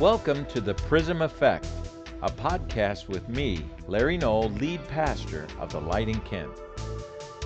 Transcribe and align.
Welcome 0.00 0.46
to 0.46 0.60
the 0.60 0.74
Prism 0.74 1.22
Effect, 1.22 1.66
a 2.22 2.30
podcast 2.30 3.08
with 3.08 3.28
me, 3.28 3.64
Larry 3.88 4.16
Knoll, 4.16 4.48
lead 4.50 4.86
pastor 4.86 5.48
of 5.58 5.72
the 5.72 5.80
Light 5.80 6.08
in 6.08 6.20
Kent. 6.20 6.52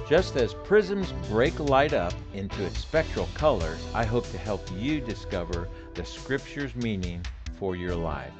Just 0.06 0.37
as 0.37 0.53
prisms 0.53 1.15
break 1.30 1.59
light 1.59 1.95
up 1.95 2.12
into 2.35 2.62
its 2.62 2.79
spectral 2.79 3.27
colors, 3.33 3.83
I 3.95 4.04
hope 4.04 4.30
to 4.33 4.37
help 4.37 4.69
you 4.77 5.01
discover 5.01 5.67
the 5.94 6.04
Scripture's 6.04 6.76
meaning 6.76 7.24
for 7.58 7.74
your 7.74 7.96
life. 7.96 8.35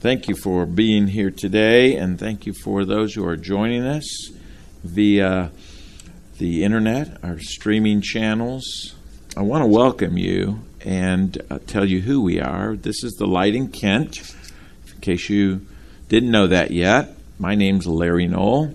Thank 0.00 0.26
you 0.26 0.34
for 0.34 0.66
being 0.66 1.06
here 1.06 1.30
today, 1.30 1.94
and 1.94 2.18
thank 2.18 2.44
you 2.44 2.52
for 2.52 2.84
those 2.84 3.14
who 3.14 3.24
are 3.24 3.36
joining 3.36 3.84
us 3.84 4.32
via 4.82 5.52
the 6.38 6.64
internet, 6.64 7.22
our 7.22 7.38
streaming 7.38 8.00
channels, 8.00 8.96
I 9.38 9.42
want 9.42 9.64
to 9.64 9.68
welcome 9.68 10.16
you 10.16 10.60
and 10.80 11.36
uh, 11.50 11.58
tell 11.66 11.84
you 11.84 12.00
who 12.00 12.22
we 12.22 12.40
are. 12.40 12.74
This 12.74 13.04
is 13.04 13.16
the 13.16 13.26
Light 13.26 13.54
in 13.54 13.68
Kent. 13.68 14.34
In 14.94 15.00
case 15.02 15.28
you 15.28 15.66
didn't 16.08 16.30
know 16.30 16.46
that 16.46 16.70
yet, 16.70 17.14
my 17.38 17.54
name's 17.54 17.86
Larry 17.86 18.26
Knoll, 18.26 18.74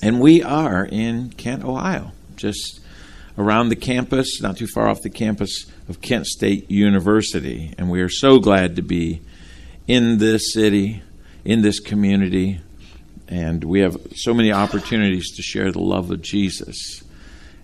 and 0.00 0.22
we 0.22 0.42
are 0.42 0.86
in 0.86 1.32
Kent, 1.32 1.64
Ohio, 1.64 2.12
just 2.34 2.80
around 3.36 3.68
the 3.68 3.76
campus, 3.76 4.40
not 4.40 4.56
too 4.56 4.66
far 4.66 4.88
off 4.88 5.02
the 5.02 5.10
campus 5.10 5.66
of 5.86 6.00
Kent 6.00 6.28
State 6.28 6.70
University. 6.70 7.74
And 7.76 7.90
we 7.90 8.00
are 8.00 8.08
so 8.08 8.38
glad 8.38 8.76
to 8.76 8.82
be 8.82 9.20
in 9.86 10.16
this 10.16 10.54
city, 10.54 11.02
in 11.44 11.60
this 11.60 11.78
community, 11.78 12.58
and 13.28 13.62
we 13.62 13.80
have 13.80 13.98
so 14.14 14.32
many 14.32 14.50
opportunities 14.50 15.36
to 15.36 15.42
share 15.42 15.70
the 15.70 15.82
love 15.82 16.10
of 16.10 16.22
Jesus. 16.22 17.03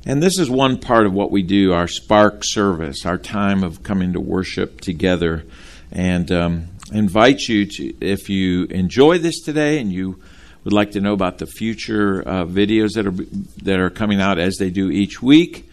And 0.07 0.23
this 0.23 0.39
is 0.39 0.49
one 0.49 0.79
part 0.79 1.07
of 1.07 1.13
what 1.13 1.31
we 1.31 1.43
do, 1.43 1.73
our 1.73 1.87
Spark 1.87 2.41
service, 2.43 3.05
our 3.05 3.19
time 3.19 3.63
of 3.63 3.83
coming 3.83 4.15
to 4.15 4.21
worship 4.21 4.81
together. 4.81 5.45
And 5.93 6.33
um, 6.33 6.69
invite 6.93 7.41
you 7.43 7.67
to, 7.67 7.95
if 8.01 8.31
you 8.31 8.65
enjoy 8.65 9.19
this 9.19 9.41
today 9.41 9.79
and 9.79 9.93
you 9.93 10.23
would 10.65 10.73
like 10.73 10.93
to 10.93 11.01
know 11.01 11.13
about 11.13 11.39
the 11.39 11.47
future 11.47 12.23
uh, 12.27 12.45
videos 12.45 12.95
that 12.95 13.07
are 13.07 13.15
that 13.65 13.79
are 13.79 13.91
coming 13.91 14.21
out 14.21 14.39
as 14.39 14.57
they 14.57 14.71
do 14.71 14.91
each 14.91 15.21
week, 15.21 15.69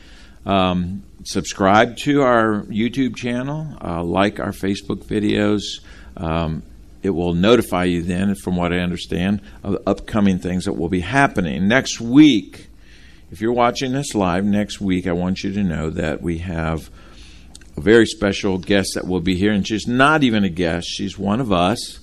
um, 0.46 1.04
subscribe 1.24 1.98
to 1.98 2.22
our 2.22 2.64
YouTube 2.64 3.16
channel, 3.16 3.78
uh, 3.82 4.04
like 4.04 4.40
our 4.40 4.52
Facebook 4.52 5.06
videos. 5.06 5.62
Um, 6.18 6.64
it 7.04 7.12
will 7.12 7.34
notify 7.34 7.86
you 7.86 8.02
then, 8.02 8.36
from 8.36 8.58
what 8.58 8.74
I 8.74 8.80
understand, 8.80 9.42
of 9.64 9.78
upcoming 9.86 10.40
things 10.40 10.66
that 10.66 10.74
will 10.74 10.90
be 10.90 11.00
happening 11.00 11.68
next 11.68 12.02
week 12.02 12.68
if 13.32 13.42
you're 13.42 13.54
watching 13.54 13.92
this 13.92 14.16
live 14.16 14.46
next 14.46 14.80
week, 14.80 15.06
I 15.06 15.12
want 15.12 15.44
you 15.44 15.52
to 15.52 15.64
know 15.64 15.90
that 15.90 16.22
we 16.22 16.38
have 16.40 16.90
a 17.76 17.82
very 17.82 18.06
special 18.06 18.58
guest 18.58 18.92
that 18.96 19.06
will 19.06 19.20
be 19.20 19.36
here, 19.36 19.52
and 19.52 19.68
she's 19.68 19.88
not 19.88 20.24
even 20.24 20.44
a 20.44 20.50
guest; 20.50 20.88
she's 20.88 21.18
one 21.18 21.42
of 21.42 21.52
us, 21.52 22.00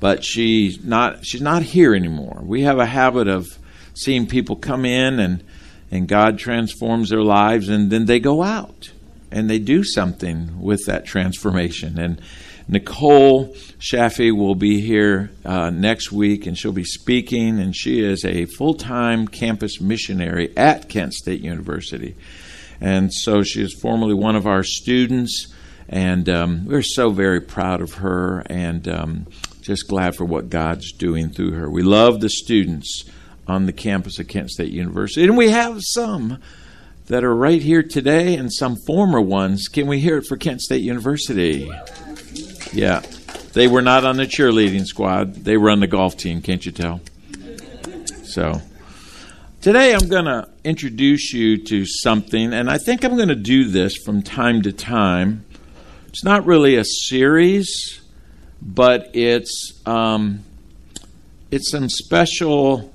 but 0.00 0.24
she's 0.24 0.84
not 0.84 1.24
she's 1.24 1.40
not 1.40 1.62
here 1.62 1.94
anymore. 1.94 2.40
We 2.44 2.62
have 2.62 2.78
a 2.78 2.86
habit 2.86 3.28
of 3.28 3.58
seeing 3.94 4.26
people 4.26 4.56
come 4.56 4.84
in 4.84 5.20
and 5.20 5.44
and 5.90 6.08
God 6.08 6.38
transforms 6.38 7.10
their 7.10 7.22
lives, 7.22 7.68
and 7.68 7.90
then 7.90 8.06
they 8.06 8.18
go 8.18 8.42
out 8.42 8.90
and 9.30 9.48
they 9.48 9.58
do 9.58 9.84
something 9.84 10.60
with 10.60 10.86
that 10.86 11.04
transformation 11.04 11.98
and 11.98 12.20
Nicole 12.66 13.54
Shaffey 13.78 14.34
will 14.34 14.54
be 14.54 14.80
here 14.80 15.30
uh, 15.44 15.70
next 15.70 16.10
week, 16.10 16.46
and 16.46 16.56
she'll 16.56 16.72
be 16.72 16.84
speaking. 16.84 17.58
And 17.58 17.76
she 17.76 18.02
is 18.02 18.24
a 18.24 18.46
full 18.46 18.74
time 18.74 19.28
campus 19.28 19.80
missionary 19.80 20.56
at 20.56 20.88
Kent 20.88 21.14
State 21.14 21.40
University. 21.40 22.16
And 22.80 23.12
so 23.12 23.42
she 23.42 23.62
is 23.62 23.74
formerly 23.80 24.14
one 24.14 24.36
of 24.36 24.46
our 24.46 24.62
students, 24.62 25.52
and 25.88 26.28
um, 26.28 26.66
we're 26.66 26.82
so 26.82 27.10
very 27.10 27.40
proud 27.40 27.80
of 27.80 27.94
her 27.94 28.40
and 28.46 28.86
um, 28.88 29.26
just 29.60 29.88
glad 29.88 30.16
for 30.16 30.24
what 30.24 30.50
God's 30.50 30.92
doing 30.92 31.30
through 31.30 31.52
her. 31.52 31.70
We 31.70 31.82
love 31.82 32.20
the 32.20 32.28
students 32.28 33.04
on 33.46 33.66
the 33.66 33.72
campus 33.72 34.18
of 34.18 34.28
Kent 34.28 34.50
State 34.50 34.72
University, 34.72 35.24
and 35.24 35.36
we 35.36 35.50
have 35.50 35.78
some 35.82 36.38
that 37.06 37.22
are 37.22 37.34
right 37.34 37.62
here 37.62 37.82
today 37.82 38.34
and 38.34 38.52
some 38.52 38.76
former 38.86 39.20
ones. 39.20 39.68
Can 39.68 39.86
we 39.86 40.00
hear 40.00 40.18
it 40.18 40.26
for 40.26 40.36
Kent 40.36 40.62
State 40.62 40.82
University? 40.82 41.70
Yeah. 42.74 43.02
They 43.52 43.68
were 43.68 43.82
not 43.82 44.04
on 44.04 44.16
the 44.16 44.26
cheerleading 44.26 44.84
squad. 44.84 45.34
They 45.36 45.56
were 45.56 45.70
on 45.70 45.78
the 45.78 45.86
golf 45.86 46.16
team, 46.16 46.42
can't 46.42 46.66
you 46.66 46.72
tell? 46.72 47.00
So, 48.24 48.60
today 49.60 49.94
I'm 49.94 50.08
going 50.08 50.24
to 50.24 50.48
introduce 50.64 51.32
you 51.32 51.58
to 51.66 51.86
something, 51.86 52.52
and 52.52 52.68
I 52.68 52.78
think 52.78 53.04
I'm 53.04 53.14
going 53.14 53.28
to 53.28 53.36
do 53.36 53.68
this 53.68 53.96
from 53.96 54.22
time 54.22 54.62
to 54.62 54.72
time. 54.72 55.44
It's 56.08 56.24
not 56.24 56.46
really 56.46 56.74
a 56.74 56.84
series, 56.84 58.00
but 58.60 59.08
it's 59.14 59.80
um, 59.86 60.40
it's 61.52 61.70
some 61.70 61.88
special 61.88 62.92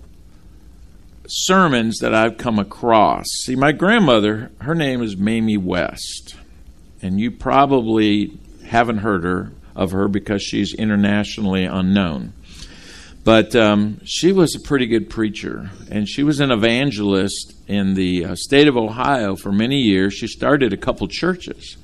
sermons 1.26 2.00
that 2.00 2.14
I've 2.14 2.38
come 2.38 2.60
across. 2.60 3.26
See, 3.44 3.56
my 3.56 3.72
grandmother, 3.72 4.52
her 4.60 4.76
name 4.76 5.02
is 5.02 5.16
Mamie 5.16 5.56
West, 5.56 6.36
and 7.02 7.18
you 7.18 7.32
probably 7.32 8.38
haven't 8.66 8.98
heard 8.98 9.24
her 9.24 9.54
of 9.80 9.92
her 9.92 10.10
because 10.10 10.44
she's 10.44 10.74
internationally 10.74 11.64
unknown. 11.64 12.34
But 13.24 13.56
um, 13.56 14.02
she 14.04 14.34
was 14.34 14.54
a 14.54 14.60
pretty 14.60 14.88
good 14.88 15.10
preacher, 15.10 15.72
and 15.90 16.08
she 16.08 16.22
was 16.22 16.42
an 16.42 16.52
evangelist 16.52 17.56
in 17.68 17.94
the 17.94 18.26
uh, 18.26 18.36
state 18.36 18.68
of 18.68 18.76
Ohio 18.76 19.36
for 19.36 19.52
many 19.52 19.78
years. 19.78 20.14
She 20.14 20.28
started 20.28 20.74
a 20.74 20.78
couple 20.78 21.08
churches. 21.08 21.78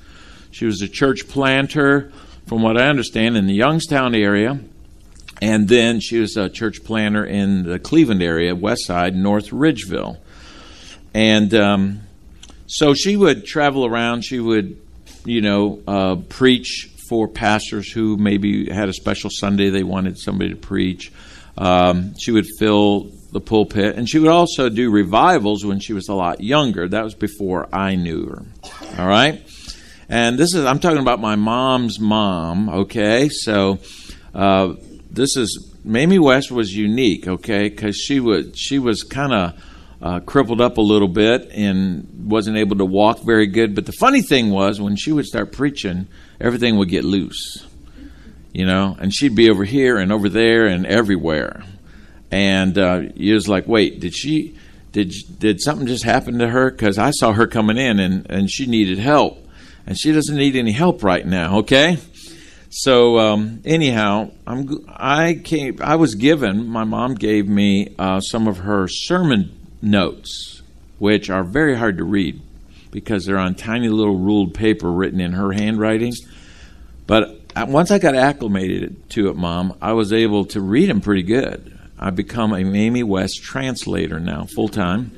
She 0.50 0.66
was 0.66 0.82
a 0.82 0.88
church 0.88 1.26
planter, 1.26 2.12
from 2.46 2.62
what 2.62 2.76
I 2.76 2.88
understand, 2.88 3.36
in 3.36 3.46
the 3.46 3.54
Youngstown 3.54 4.14
area. 4.14 4.60
And 5.40 5.68
then 5.68 6.00
she 6.00 6.18
was 6.18 6.36
a 6.36 6.48
church 6.48 6.84
planter 6.84 7.24
in 7.24 7.62
the 7.62 7.78
Cleveland 7.78 8.22
area, 8.22 8.54
West 8.54 8.86
Side, 8.86 9.14
North 9.14 9.50
Ridgeville. 9.50 10.18
And 11.14 11.54
um, 11.54 12.00
so 12.66 12.92
she 12.94 13.16
would 13.16 13.46
travel 13.46 13.86
around. 13.86 14.22
She 14.22 14.40
would, 14.40 14.78
you 15.24 15.40
know, 15.42 15.82
uh, 15.86 16.16
preach 16.28 16.90
for 17.08 17.28
pastors 17.28 17.90
who 17.90 18.16
maybe 18.16 18.70
had 18.70 18.88
a 18.88 18.92
special 18.92 19.30
Sunday 19.32 19.70
they 19.70 19.82
wanted 19.82 20.18
somebody 20.18 20.50
to 20.50 20.56
preach. 20.56 21.12
Um, 21.58 22.14
she 22.18 22.32
would 22.32 22.46
fill 22.58 23.10
the 23.32 23.40
pulpit, 23.40 23.96
and 23.96 24.08
she 24.08 24.18
would 24.18 24.30
also 24.30 24.68
do 24.68 24.90
revivals 24.90 25.64
when 25.64 25.80
she 25.80 25.92
was 25.92 26.08
a 26.08 26.14
lot 26.14 26.40
younger. 26.40 26.88
That 26.88 27.04
was 27.04 27.14
before 27.14 27.68
I 27.72 27.94
knew 27.94 28.26
her. 28.26 28.44
All 28.98 29.08
right, 29.08 29.42
and 30.08 30.38
this 30.38 30.54
is 30.54 30.64
I'm 30.64 30.78
talking 30.78 31.00
about 31.00 31.20
my 31.20 31.36
mom's 31.36 31.98
mom. 31.98 32.68
Okay, 32.68 33.28
so 33.30 33.78
uh, 34.34 34.74
this 35.10 35.36
is 35.36 35.74
Mamie 35.84 36.18
West 36.18 36.50
was 36.50 36.74
unique. 36.74 37.26
Okay, 37.26 37.68
because 37.68 37.96
she 37.96 38.20
was 38.20 38.50
she 38.54 38.78
was 38.78 39.02
kind 39.02 39.32
of 39.32 39.64
uh, 40.02 40.20
crippled 40.20 40.60
up 40.60 40.76
a 40.78 40.82
little 40.82 41.08
bit 41.08 41.50
and 41.52 42.28
wasn't 42.30 42.56
able 42.56 42.76
to 42.76 42.84
walk 42.84 43.20
very 43.20 43.46
good. 43.46 43.74
But 43.74 43.86
the 43.86 43.92
funny 43.92 44.22
thing 44.22 44.50
was, 44.50 44.80
when 44.80 44.96
she 44.96 45.12
would 45.12 45.26
start 45.26 45.52
preaching, 45.52 46.06
everything 46.40 46.76
would 46.76 46.88
get 46.88 47.04
loose, 47.04 47.66
you 48.52 48.66
know, 48.66 48.96
and 48.98 49.14
she'd 49.14 49.34
be 49.34 49.50
over 49.50 49.64
here 49.64 49.98
and 49.98 50.12
over 50.12 50.28
there 50.28 50.66
and 50.66 50.86
everywhere. 50.86 51.62
And 52.30 52.76
uh, 52.76 53.02
you 53.14 53.34
was 53.34 53.48
like, 53.48 53.66
wait, 53.66 54.00
did 54.00 54.14
she, 54.14 54.58
did 54.92 55.12
did 55.38 55.60
something 55.60 55.86
just 55.86 56.04
happen 56.04 56.38
to 56.38 56.48
her? 56.48 56.70
Because 56.70 56.98
I 56.98 57.10
saw 57.10 57.32
her 57.32 57.46
coming 57.46 57.76
in 57.76 58.00
and, 58.00 58.30
and 58.30 58.50
she 58.50 58.66
needed 58.66 58.98
help, 58.98 59.38
and 59.86 59.98
she 59.98 60.12
doesn't 60.12 60.36
need 60.36 60.56
any 60.56 60.72
help 60.72 61.02
right 61.02 61.26
now. 61.26 61.58
Okay. 61.58 61.98
So 62.70 63.18
um, 63.18 63.62
anyhow, 63.64 64.32
I'm 64.46 64.84
I 64.88 65.40
came. 65.42 65.78
I 65.80 65.96
was 65.96 66.14
given. 66.14 66.66
My 66.68 66.84
mom 66.84 67.14
gave 67.14 67.48
me 67.48 67.94
uh, 67.98 68.20
some 68.20 68.48
of 68.48 68.58
her 68.58 68.86
sermon 68.88 69.56
notes, 69.80 70.62
which 70.98 71.30
are 71.30 71.44
very 71.44 71.76
hard 71.76 71.96
to 71.98 72.04
read 72.04 72.40
because 72.96 73.26
they're 73.26 73.36
on 73.36 73.54
tiny 73.54 73.90
little 73.90 74.16
ruled 74.16 74.54
paper 74.54 74.90
written 74.90 75.20
in 75.20 75.32
her 75.32 75.52
handwriting. 75.52 76.14
But 77.06 77.42
once 77.54 77.90
I 77.90 77.98
got 77.98 78.14
acclimated 78.14 79.10
to 79.10 79.28
it, 79.28 79.36
Mom, 79.36 79.76
I 79.82 79.92
was 79.92 80.14
able 80.14 80.46
to 80.46 80.62
read 80.62 80.88
them 80.88 81.02
pretty 81.02 81.22
good. 81.22 81.78
I've 81.98 82.16
become 82.16 82.54
a 82.54 82.64
Mamie 82.64 83.02
West 83.02 83.42
translator 83.42 84.18
now, 84.18 84.46
full 84.46 84.68
time. 84.68 85.10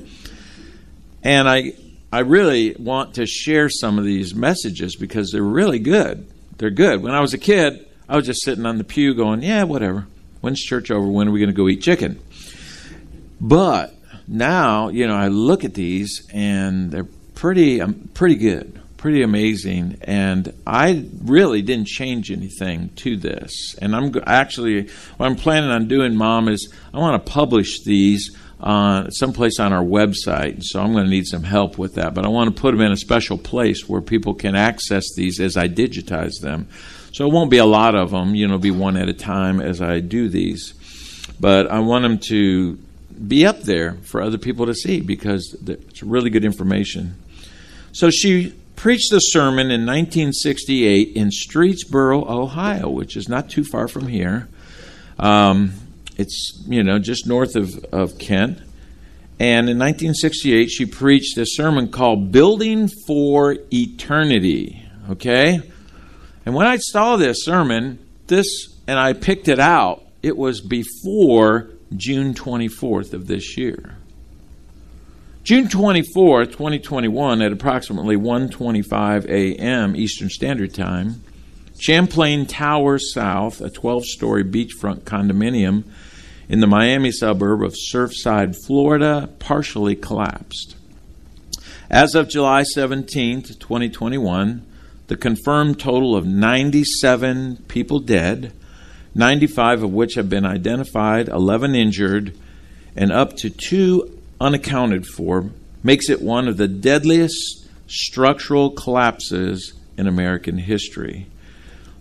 And 1.23 1.47
I, 1.47 1.71
I 2.11 2.19
really 2.19 2.75
want 2.77 3.13
to 3.13 3.25
share 3.25 3.69
some 3.69 3.97
of 3.97 4.03
these 4.03 4.35
messages 4.35 4.97
because 4.97 5.31
they're 5.31 5.41
really 5.41 5.79
good. 5.79 6.29
They're 6.57 6.71
good. 6.71 7.01
When 7.01 7.13
I 7.13 7.21
was 7.21 7.33
a 7.33 7.37
kid, 7.37 7.87
I 8.09 8.17
was 8.17 8.25
just 8.25 8.43
sitting 8.43 8.65
on 8.65 8.77
the 8.77 8.83
pew 8.83 9.13
going, 9.13 9.41
yeah, 9.41 9.63
whatever. 9.63 10.05
When's 10.41 10.59
church 10.59 10.91
over? 10.91 11.07
When 11.07 11.29
are 11.29 11.31
we 11.31 11.39
going 11.39 11.49
to 11.49 11.55
go 11.55 11.69
eat 11.69 11.81
chicken? 11.81 12.19
But 13.39 13.95
now, 14.27 14.89
you 14.89 15.07
know, 15.07 15.15
I 15.15 15.29
look 15.29 15.63
at 15.63 15.75
these 15.75 16.27
and 16.33 16.91
they're 16.91 17.07
pretty, 17.39 17.79
um, 17.81 18.09
pretty 18.13 18.35
good, 18.35 18.81
pretty 18.97 19.21
amazing. 19.21 19.97
And 20.01 20.53
I 20.67 21.05
really 21.23 21.61
didn't 21.61 21.87
change 21.87 22.31
anything 22.31 22.89
to 22.97 23.15
this. 23.15 23.75
And 23.81 23.95
I'm 23.95 24.13
actually, 24.25 24.89
what 25.15 25.25
I'm 25.25 25.37
planning 25.37 25.69
on 25.69 25.87
doing, 25.87 26.17
Mom, 26.17 26.49
is 26.49 26.71
I 26.93 26.97
want 26.97 27.25
to 27.25 27.31
publish 27.31 27.81
these 27.83 28.35
on 28.59 29.09
someplace 29.11 29.57
on 29.57 29.71
our 29.71 29.83
website. 29.83 30.63
So 30.63 30.81
I'm 30.81 30.91
going 30.91 31.05
to 31.05 31.09
need 31.09 31.27
some 31.27 31.43
help 31.43 31.77
with 31.77 31.95
that. 31.95 32.13
But 32.13 32.25
I 32.25 32.27
want 32.27 32.53
to 32.53 32.61
put 32.61 32.71
them 32.71 32.81
in 32.81 32.91
a 32.91 32.97
special 32.97 33.37
place 33.37 33.87
where 33.87 34.01
people 34.01 34.33
can 34.33 34.53
access 34.53 35.05
these 35.15 35.39
as 35.39 35.55
I 35.55 35.69
digitize 35.69 36.41
them. 36.41 36.67
So 37.13 37.25
it 37.25 37.31
won't 37.31 37.49
be 37.49 37.57
a 37.57 37.65
lot 37.65 37.95
of 37.95 38.11
them, 38.11 38.35
you 38.35 38.49
know, 38.49 38.57
be 38.57 38.69
one 38.69 38.97
at 38.97 39.07
a 39.07 39.13
time 39.13 39.61
as 39.61 39.81
I 39.81 40.01
do 40.01 40.27
these. 40.27 40.73
But 41.39 41.71
I 41.71 41.79
want 41.79 42.03
them 42.03 42.17
to 42.27 42.77
be 43.27 43.45
up 43.45 43.61
there 43.61 43.93
for 44.03 44.21
other 44.21 44.37
people 44.37 44.65
to 44.65 44.73
see 44.73 44.99
because 44.99 45.55
it's 45.65 46.03
really 46.03 46.29
good 46.29 46.43
information. 46.43 47.15
So 47.99 48.09
she 48.09 48.51
preached 48.77 49.11
a 49.11 49.19
sermon 49.19 49.71
in 49.71 49.85
1968 49.85 51.17
in 51.17 51.31
Streetsboro, 51.31 52.29
Ohio, 52.29 52.89
which 52.89 53.17
is 53.17 53.27
not 53.27 53.49
too 53.49 53.65
far 53.65 53.89
from 53.89 54.07
here. 54.07 54.47
Um, 55.19 55.73
it's, 56.15 56.63
you 56.65 56.81
know, 56.81 56.97
just 56.97 57.27
north 57.27 57.57
of, 57.57 57.83
of 57.91 58.17
Kent. 58.17 58.59
And 59.37 59.69
in 59.69 59.77
1968, 59.77 60.67
she 60.67 60.85
preached 60.85 61.37
a 61.37 61.45
sermon 61.45 61.91
called 61.91 62.31
Building 62.31 62.87
for 62.87 63.57
Eternity. 63.69 64.81
Okay? 65.09 65.59
And 66.45 66.55
when 66.55 66.67
I 66.67 66.77
saw 66.77 67.17
this 67.17 67.43
sermon, 67.43 67.99
this, 68.27 68.77
and 68.87 68.97
I 68.97 69.11
picked 69.11 69.49
it 69.49 69.59
out, 69.59 70.05
it 70.23 70.37
was 70.37 70.61
before 70.61 71.71
June 71.97 72.33
24th 72.33 73.11
of 73.11 73.27
this 73.27 73.57
year. 73.57 73.98
June 75.43 75.67
24th, 75.67 76.51
2021, 76.51 77.41
at 77.41 77.51
approximately 77.51 78.17
1:25 78.17 79.25
a.m. 79.25 79.95
Eastern 79.95 80.29
Standard 80.29 80.73
Time, 80.73 81.23
Champlain 81.79 82.45
Towers 82.45 83.13
South, 83.13 83.61
a 83.61 83.69
12-story 83.69 84.43
beachfront 84.43 85.01
condominium 85.01 85.85
in 86.49 86.59
the 86.59 86.67
Miami 86.67 87.11
suburb 87.11 87.63
of 87.63 87.73
Surfside, 87.73 88.53
Florida, 88.67 89.29
partially 89.39 89.95
collapsed. 89.95 90.75
As 91.89 92.15
of 92.15 92.27
July 92.27 92.63
17, 92.63 93.41
2021, 93.43 94.65
the 95.07 95.15
confirmed 95.15 95.79
total 95.79 96.17
of 96.17 96.25
97 96.25 97.63
people 97.69 97.99
dead, 97.99 98.51
95 99.15 99.83
of 99.83 99.93
which 99.93 100.15
have 100.15 100.29
been 100.29 100.45
identified, 100.45 101.29
11 101.29 101.75
injured, 101.75 102.37
and 102.95 103.11
up 103.11 103.37
to 103.37 103.49
two 103.49 104.18
unaccounted 104.39 105.05
for, 105.05 105.49
makes 105.83 106.09
it 106.09 106.21
one 106.21 106.47
of 106.47 106.57
the 106.57 106.67
deadliest 106.67 107.67
structural 107.87 108.71
collapses 108.71 109.73
in 109.97 110.07
American 110.07 110.57
history. 110.57 111.27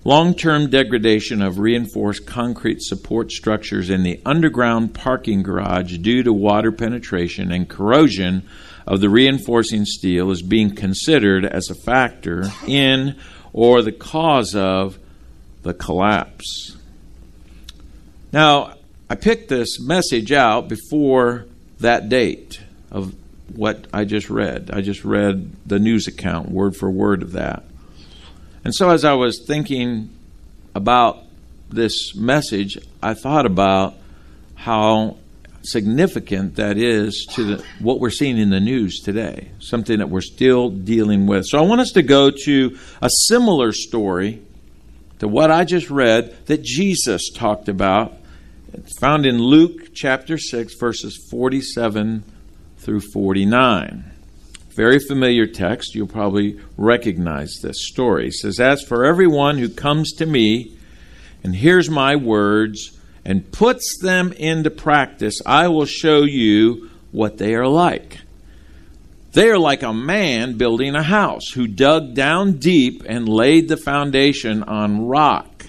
Long 0.04 0.34
term 0.34 0.70
degradation 0.70 1.42
of 1.42 1.58
reinforced 1.58 2.24
concrete 2.24 2.80
support 2.80 3.32
structures 3.32 3.90
in 3.90 4.04
the 4.04 4.20
underground 4.24 4.94
parking 4.94 5.42
garage 5.42 5.98
due 5.98 6.22
to 6.22 6.32
water 6.32 6.70
penetration 6.70 7.50
and 7.50 7.68
corrosion 7.68 8.48
of 8.86 9.00
the 9.00 9.10
reinforcing 9.10 9.84
steel 9.84 10.30
is 10.30 10.40
being 10.40 10.74
considered 10.74 11.44
as 11.44 11.68
a 11.68 11.74
factor 11.74 12.44
in 12.66 13.16
or 13.52 13.82
the 13.82 13.92
cause 13.92 14.54
of 14.54 14.98
the 15.62 15.74
collapse. 15.74 16.76
Now, 18.32 18.74
I 19.10 19.14
picked 19.16 19.48
this 19.48 19.80
message 19.80 20.32
out 20.32 20.68
before 20.68 21.47
that 21.80 22.08
date 22.08 22.60
of 22.90 23.14
what 23.54 23.86
I 23.92 24.04
just 24.04 24.30
read. 24.30 24.70
I 24.72 24.80
just 24.80 25.04
read 25.04 25.52
the 25.66 25.78
news 25.78 26.06
account, 26.06 26.50
word 26.50 26.76
for 26.76 26.90
word 26.90 27.22
of 27.22 27.32
that. 27.32 27.64
And 28.64 28.74
so, 28.74 28.90
as 28.90 29.04
I 29.04 29.14
was 29.14 29.44
thinking 29.46 30.10
about 30.74 31.24
this 31.70 32.14
message, 32.14 32.78
I 33.02 33.14
thought 33.14 33.46
about 33.46 33.94
how 34.54 35.16
significant 35.62 36.56
that 36.56 36.76
is 36.76 37.26
to 37.34 37.44
the, 37.44 37.64
what 37.78 38.00
we're 38.00 38.10
seeing 38.10 38.38
in 38.38 38.50
the 38.50 38.60
news 38.60 39.00
today, 39.00 39.48
something 39.58 39.98
that 39.98 40.08
we're 40.08 40.20
still 40.20 40.70
dealing 40.70 41.26
with. 41.26 41.46
So, 41.46 41.58
I 41.58 41.62
want 41.62 41.80
us 41.80 41.92
to 41.92 42.02
go 42.02 42.30
to 42.44 42.78
a 43.00 43.08
similar 43.26 43.72
story 43.72 44.42
to 45.20 45.28
what 45.28 45.50
I 45.50 45.64
just 45.64 45.90
read 45.90 46.46
that 46.46 46.62
Jesus 46.62 47.30
talked 47.30 47.68
about. 47.68 48.17
It's 48.84 48.96
found 48.96 49.26
in 49.26 49.42
Luke 49.42 49.92
chapter 49.92 50.38
6, 50.38 50.74
verses 50.74 51.16
47 51.30 52.22
through 52.76 53.00
49. 53.12 54.04
Very 54.70 55.00
familiar 55.00 55.48
text. 55.48 55.96
You'll 55.96 56.06
probably 56.06 56.60
recognize 56.76 57.58
this 57.60 57.88
story. 57.88 58.28
It 58.28 58.34
says, 58.34 58.60
As 58.60 58.84
for 58.84 59.04
everyone 59.04 59.58
who 59.58 59.68
comes 59.68 60.12
to 60.12 60.26
me 60.26 60.76
and 61.42 61.56
hears 61.56 61.90
my 61.90 62.14
words 62.14 62.96
and 63.24 63.50
puts 63.50 63.98
them 64.00 64.32
into 64.34 64.70
practice, 64.70 65.40
I 65.44 65.66
will 65.66 65.86
show 65.86 66.22
you 66.22 66.88
what 67.10 67.38
they 67.38 67.56
are 67.56 67.66
like. 67.66 68.20
They 69.32 69.50
are 69.50 69.58
like 69.58 69.82
a 69.82 69.92
man 69.92 70.56
building 70.56 70.94
a 70.94 71.02
house 71.02 71.48
who 71.50 71.66
dug 71.66 72.14
down 72.14 72.58
deep 72.58 73.02
and 73.08 73.28
laid 73.28 73.68
the 73.68 73.76
foundation 73.76 74.62
on 74.62 75.08
rock. 75.08 75.66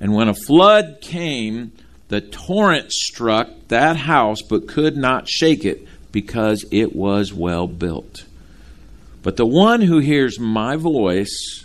And 0.00 0.12
when 0.12 0.28
a 0.28 0.34
flood 0.34 0.98
came, 1.00 1.70
the 2.12 2.20
torrent 2.20 2.92
struck 2.92 3.48
that 3.68 3.96
house 3.96 4.42
but 4.42 4.68
could 4.68 4.98
not 4.98 5.26
shake 5.26 5.64
it 5.64 5.88
because 6.12 6.62
it 6.70 6.94
was 6.94 7.32
well 7.32 7.66
built. 7.66 8.26
But 9.22 9.38
the 9.38 9.46
one 9.46 9.80
who 9.80 9.98
hears 9.98 10.38
my 10.38 10.76
voice 10.76 11.64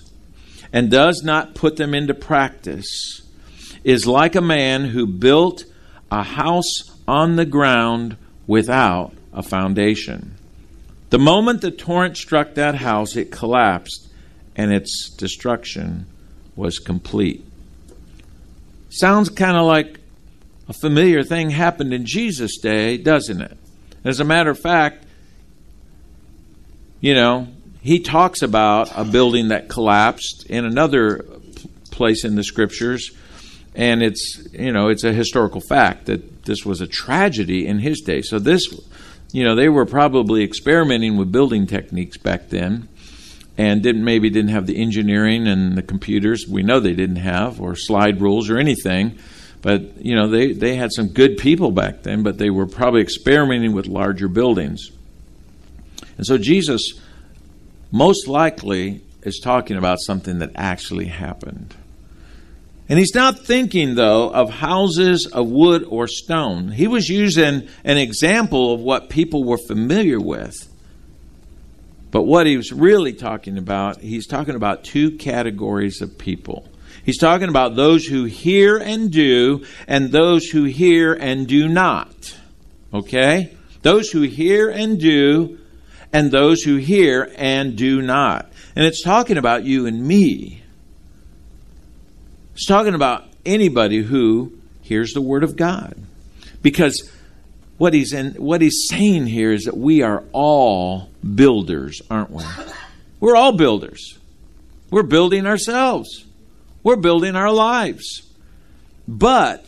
and 0.72 0.90
does 0.90 1.22
not 1.22 1.54
put 1.54 1.76
them 1.76 1.94
into 1.94 2.14
practice 2.14 3.24
is 3.84 4.08
like 4.08 4.36
a 4.36 4.42
man 4.42 4.86
who 4.86 5.06
built 5.06 5.66
a 6.10 6.24
house 6.24 6.98
on 7.06 7.36
the 7.36 7.46
ground 7.46 8.16
without 8.48 9.12
a 9.34 9.44
foundation. 9.44 10.36
The 11.10 11.20
moment 11.20 11.60
the 11.60 11.72
torrent 11.72 12.16
struck 12.16 12.54
that 12.54 12.76
house, 12.76 13.18
it 13.18 13.34
collapsed 13.34 14.08
and 14.56 14.72
its 14.72 15.10
destruction 15.10 16.06
was 16.56 16.80
complete. 16.80 17.44
Sounds 18.90 19.28
kind 19.28 19.58
of 19.58 19.66
like 19.66 19.97
a 20.70 20.74
familiar 20.74 21.24
thing 21.24 21.52
happened 21.52 21.94
in 21.94 22.06
Jesus' 22.06 22.58
day, 22.58 22.98
doesn't 22.98 23.42
it? 23.42 23.58
As 24.04 24.20
a 24.20 24.26
matter 24.26 24.50
of 24.50 24.60
fact, 24.60 25.06
you 27.00 27.14
know, 27.14 27.48
he 27.82 28.00
talks 28.00 28.42
about 28.42 28.92
a 28.96 29.06
building 29.06 29.50
that 29.50 29.70
collapsed 29.70 30.46
in 30.50 30.66
another 30.66 31.26
place 31.92 32.26
in 32.26 32.36
the 32.36 32.44
scriptures, 32.44 33.12
and 33.76 34.02
it's 34.02 34.48
you 34.52 34.72
know 34.72 34.90
it's 34.90 35.04
a 35.04 35.14
historical 35.14 35.62
fact 35.62 36.08
that 36.08 36.44
this 36.46 36.66
was 36.66 36.82
a 36.82 36.88
tragedy 36.88 37.68
in 37.68 37.80
his 37.80 38.02
day. 38.02 38.22
So 38.22 38.40
this, 38.40 38.68
you 39.32 39.44
know, 39.44 39.56
they 39.56 39.70
were 39.70 39.86
probably 39.86 40.44
experimenting 40.44 41.18
with 41.18 41.32
building 41.32 41.68
techniques 41.68 42.18
back 42.18 42.50
then, 42.50 42.90
and 43.58 43.84
didn't 43.84 44.04
maybe 44.04 44.30
didn't 44.30 44.52
have 44.52 44.66
the 44.66 44.82
engineering 44.82 45.48
and 45.48 45.78
the 45.78 45.84
computers. 45.84 46.46
We 46.48 46.64
know 46.64 46.80
they 46.80 46.94
didn't 46.94 47.18
have 47.18 47.62
or 47.62 47.76
slide 47.76 48.20
rules 48.22 48.50
or 48.50 48.58
anything. 48.58 49.18
But 49.62 50.06
you 50.06 50.16
know 50.16 50.28
they, 50.28 50.54
they 50.54 50.76
had 50.76 50.92
some 50.92 51.08
good 51.08 51.38
people 51.38 51.72
back 51.72 52.04
then, 52.04 52.24
but 52.24 52.38
they 52.38 52.50
were 52.50 52.68
probably 52.68 53.02
experimenting 53.02 53.74
with 53.74 53.88
larger 53.88 54.28
buildings. 54.28 54.92
And 56.18 56.26
so 56.26 56.38
Jesus 56.38 56.94
most 57.92 58.28
likely 58.28 59.02
is 59.24 59.40
talking 59.40 59.78
about 59.78 60.00
something 60.00 60.40
that 60.40 60.52
actually 60.56 61.06
happened. 61.06 61.76
And 62.90 62.98
he's 62.98 63.14
not 63.14 63.40
thinking, 63.40 63.96
though, 63.96 64.30
of 64.30 64.50
houses 64.50 65.28
of 65.28 65.48
wood 65.48 65.84
or 65.90 66.08
stone. 66.08 66.72
He 66.72 66.88
was 66.88 67.10
using 67.10 67.68
an 67.84 67.98
example 67.98 68.74
of 68.74 68.80
what 68.80 69.10
people 69.10 69.44
were 69.44 69.58
familiar 69.58 70.20
with. 70.20 70.56
But 72.12 72.24
what 72.24 72.48
he 72.48 72.56
was 72.56 72.72
really 72.72 73.12
talking 73.12 73.58
about, 73.58 74.00
he's 74.00 74.26
talking 74.26 74.56
about 74.56 74.86
two 74.86 75.12
categories 75.12 76.02
of 76.02 76.18
people. 76.18 76.70
He's 77.08 77.18
talking 77.18 77.48
about 77.48 77.78
those 77.78 78.06
who 78.06 78.26
hear 78.26 78.76
and 78.78 79.10
do, 79.10 79.64
and 79.88 80.12
those 80.12 80.48
who 80.48 80.66
hear 80.66 81.14
and 81.14 81.48
do 81.48 81.70
not. 81.70 82.38
Okay? 82.94 83.56
Those 83.82 84.12
who 84.12 84.24
hear 84.24 84.70
and 84.70 85.00
do, 85.00 85.58
and 86.12 86.32
those 86.32 86.64
who 86.64 86.76
hear 86.76 87.32
and 87.38 87.78
do 87.78 88.02
not. 88.02 88.52
And 88.76 88.84
it's 88.84 89.02
talking 89.02 89.38
about 89.38 89.64
you 89.64 89.86
and 89.86 90.06
me. 90.06 90.62
It's 92.56 92.66
talking 92.66 92.94
about 92.94 93.24
anybody 93.46 94.02
who 94.02 94.52
hears 94.82 95.14
the 95.14 95.22
word 95.22 95.46
of 95.46 95.56
God. 95.56 95.96
Because 96.62 97.10
what 97.78 97.94
he's 97.94 98.12
in, 98.12 98.34
what 98.34 98.60
he's 98.60 98.88
saying 98.90 99.28
here 99.28 99.54
is 99.54 99.64
that 99.64 99.78
we 99.78 100.02
are 100.02 100.26
all 100.34 101.10
builders, 101.24 102.02
aren't 102.12 102.32
we? 102.32 102.44
We're 103.22 103.38
all 103.38 103.54
builders. 103.54 104.18
We're 104.92 105.04
building 105.04 105.46
ourselves. 105.46 106.26
We're 106.88 106.96
building 106.96 107.36
our 107.36 107.52
lives. 107.52 108.22
But 109.10 109.66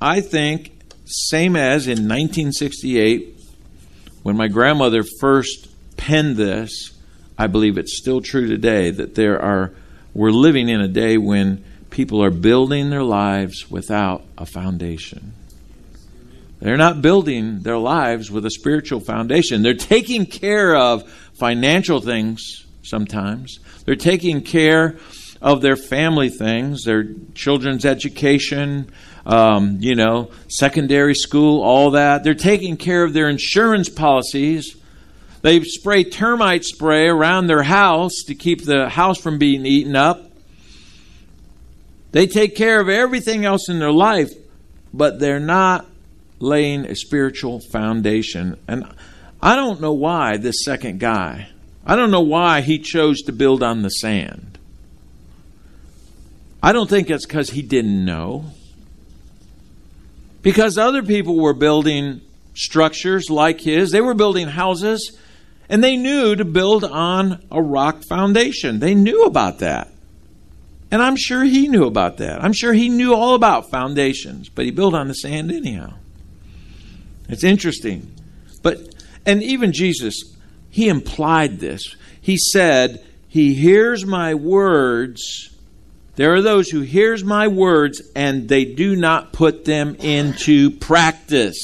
I 0.00 0.20
think 0.20 0.70
same 1.04 1.56
as 1.56 1.88
in 1.88 2.06
1968 2.06 3.34
when 4.22 4.36
my 4.36 4.46
grandmother 4.46 5.02
first 5.18 5.66
penned 5.96 6.36
this, 6.36 6.92
I 7.36 7.48
believe 7.48 7.76
it's 7.76 7.98
still 7.98 8.20
true 8.20 8.46
today 8.46 8.92
that 8.92 9.16
there 9.16 9.42
are 9.42 9.72
we're 10.14 10.30
living 10.30 10.68
in 10.68 10.80
a 10.80 10.86
day 10.86 11.18
when 11.18 11.64
people 11.90 12.22
are 12.22 12.30
building 12.30 12.90
their 12.90 13.02
lives 13.02 13.68
without 13.68 14.22
a 14.38 14.46
foundation. 14.46 15.32
They're 16.60 16.76
not 16.76 17.02
building 17.02 17.62
their 17.62 17.78
lives 17.78 18.30
with 18.30 18.46
a 18.46 18.50
spiritual 18.52 19.00
foundation. 19.00 19.62
They're 19.62 19.74
taking 19.74 20.24
care 20.24 20.76
of 20.76 21.02
financial 21.34 22.00
things 22.00 22.64
sometimes. 22.84 23.58
They're 23.86 23.96
taking 23.96 24.42
care 24.42 24.98
of 25.40 25.60
their 25.60 25.76
family 25.76 26.28
things, 26.28 26.84
their 26.84 27.06
children's 27.34 27.84
education, 27.84 28.90
um, 29.24 29.78
you 29.80 29.94
know, 29.94 30.30
secondary 30.48 31.14
school, 31.14 31.62
all 31.62 31.92
that. 31.92 32.24
They're 32.24 32.34
taking 32.34 32.76
care 32.76 33.04
of 33.04 33.12
their 33.12 33.28
insurance 33.28 33.88
policies. 33.88 34.76
They 35.42 35.60
spray 35.62 36.04
termite 36.04 36.64
spray 36.64 37.06
around 37.06 37.46
their 37.46 37.62
house 37.62 38.22
to 38.26 38.34
keep 38.34 38.64
the 38.64 38.88
house 38.88 39.18
from 39.18 39.38
being 39.38 39.64
eaten 39.64 39.94
up. 39.94 40.24
They 42.10 42.26
take 42.26 42.56
care 42.56 42.80
of 42.80 42.88
everything 42.88 43.44
else 43.44 43.68
in 43.68 43.78
their 43.78 43.92
life, 43.92 44.30
but 44.92 45.20
they're 45.20 45.38
not 45.38 45.86
laying 46.40 46.86
a 46.86 46.96
spiritual 46.96 47.60
foundation. 47.60 48.58
And 48.66 48.84
I 49.42 49.54
don't 49.54 49.80
know 49.80 49.92
why 49.92 50.38
this 50.38 50.64
second 50.64 51.00
guy, 51.00 51.50
I 51.84 51.96
don't 51.96 52.10
know 52.10 52.22
why 52.22 52.62
he 52.62 52.78
chose 52.78 53.20
to 53.22 53.32
build 53.32 53.62
on 53.62 53.82
the 53.82 53.90
sand. 53.90 54.57
I 56.62 56.72
don't 56.72 56.90
think 56.90 57.10
it's 57.10 57.26
because 57.26 57.50
he 57.50 57.62
didn't 57.62 58.04
know. 58.04 58.46
Because 60.42 60.78
other 60.78 61.02
people 61.02 61.38
were 61.38 61.54
building 61.54 62.20
structures 62.54 63.30
like 63.30 63.60
his, 63.60 63.90
they 63.90 64.00
were 64.00 64.14
building 64.14 64.48
houses, 64.48 65.16
and 65.68 65.82
they 65.82 65.96
knew 65.96 66.34
to 66.34 66.44
build 66.44 66.84
on 66.84 67.44
a 67.50 67.62
rock 67.62 68.02
foundation. 68.04 68.80
They 68.80 68.94
knew 68.94 69.24
about 69.24 69.60
that. 69.60 69.88
And 70.90 71.02
I'm 71.02 71.16
sure 71.16 71.44
he 71.44 71.68
knew 71.68 71.84
about 71.84 72.16
that. 72.16 72.42
I'm 72.42 72.54
sure 72.54 72.72
he 72.72 72.88
knew 72.88 73.14
all 73.14 73.34
about 73.34 73.70
foundations, 73.70 74.48
but 74.48 74.64
he 74.64 74.70
built 74.70 74.94
on 74.94 75.08
the 75.08 75.14
sand 75.14 75.52
anyhow. 75.52 75.94
It's 77.28 77.44
interesting. 77.44 78.10
But 78.62 78.78
and 79.26 79.42
even 79.42 79.72
Jesus, 79.72 80.34
he 80.70 80.88
implied 80.88 81.60
this. 81.60 81.94
He 82.20 82.38
said, 82.38 83.04
"He 83.28 83.52
hears 83.52 84.06
my 84.06 84.34
words. 84.34 85.50
There 86.18 86.34
are 86.34 86.42
those 86.42 86.68
who 86.68 86.80
hears 86.80 87.22
my 87.22 87.46
words 87.46 88.02
and 88.16 88.48
they 88.48 88.64
do 88.64 88.96
not 88.96 89.32
put 89.32 89.64
them 89.64 89.94
into 90.00 90.68
practice." 90.72 91.56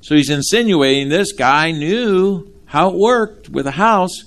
So 0.00 0.16
he's 0.16 0.30
insinuating 0.30 1.10
this 1.10 1.32
guy 1.32 1.70
knew 1.70 2.50
how 2.64 2.88
it 2.88 2.96
worked 2.96 3.50
with 3.50 3.66
a 3.66 3.72
house, 3.72 4.24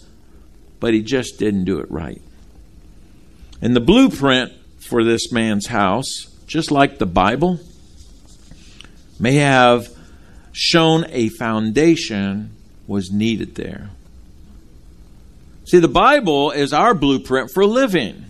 but 0.79 0.93
he 0.93 1.01
just 1.01 1.39
didn't 1.39 1.65
do 1.65 1.79
it 1.79 1.89
right. 1.89 2.21
And 3.59 3.75
the 3.75 3.79
blueprint 3.79 4.51
for 4.77 5.03
this 5.03 5.31
man's 5.31 5.65
house, 5.65 6.27
just 6.45 6.69
like 6.69 6.99
the 6.99 7.07
Bible, 7.07 7.59
may 9.19 9.37
have 9.37 9.89
shown 10.51 11.07
a 11.09 11.29
foundation 11.29 12.51
was 12.85 13.11
needed 13.11 13.55
there. 13.55 13.89
See, 15.65 15.79
the 15.79 15.87
Bible 15.87 16.51
is 16.51 16.71
our 16.71 16.93
blueprint 16.93 17.49
for 17.51 17.65
living. 17.65 18.25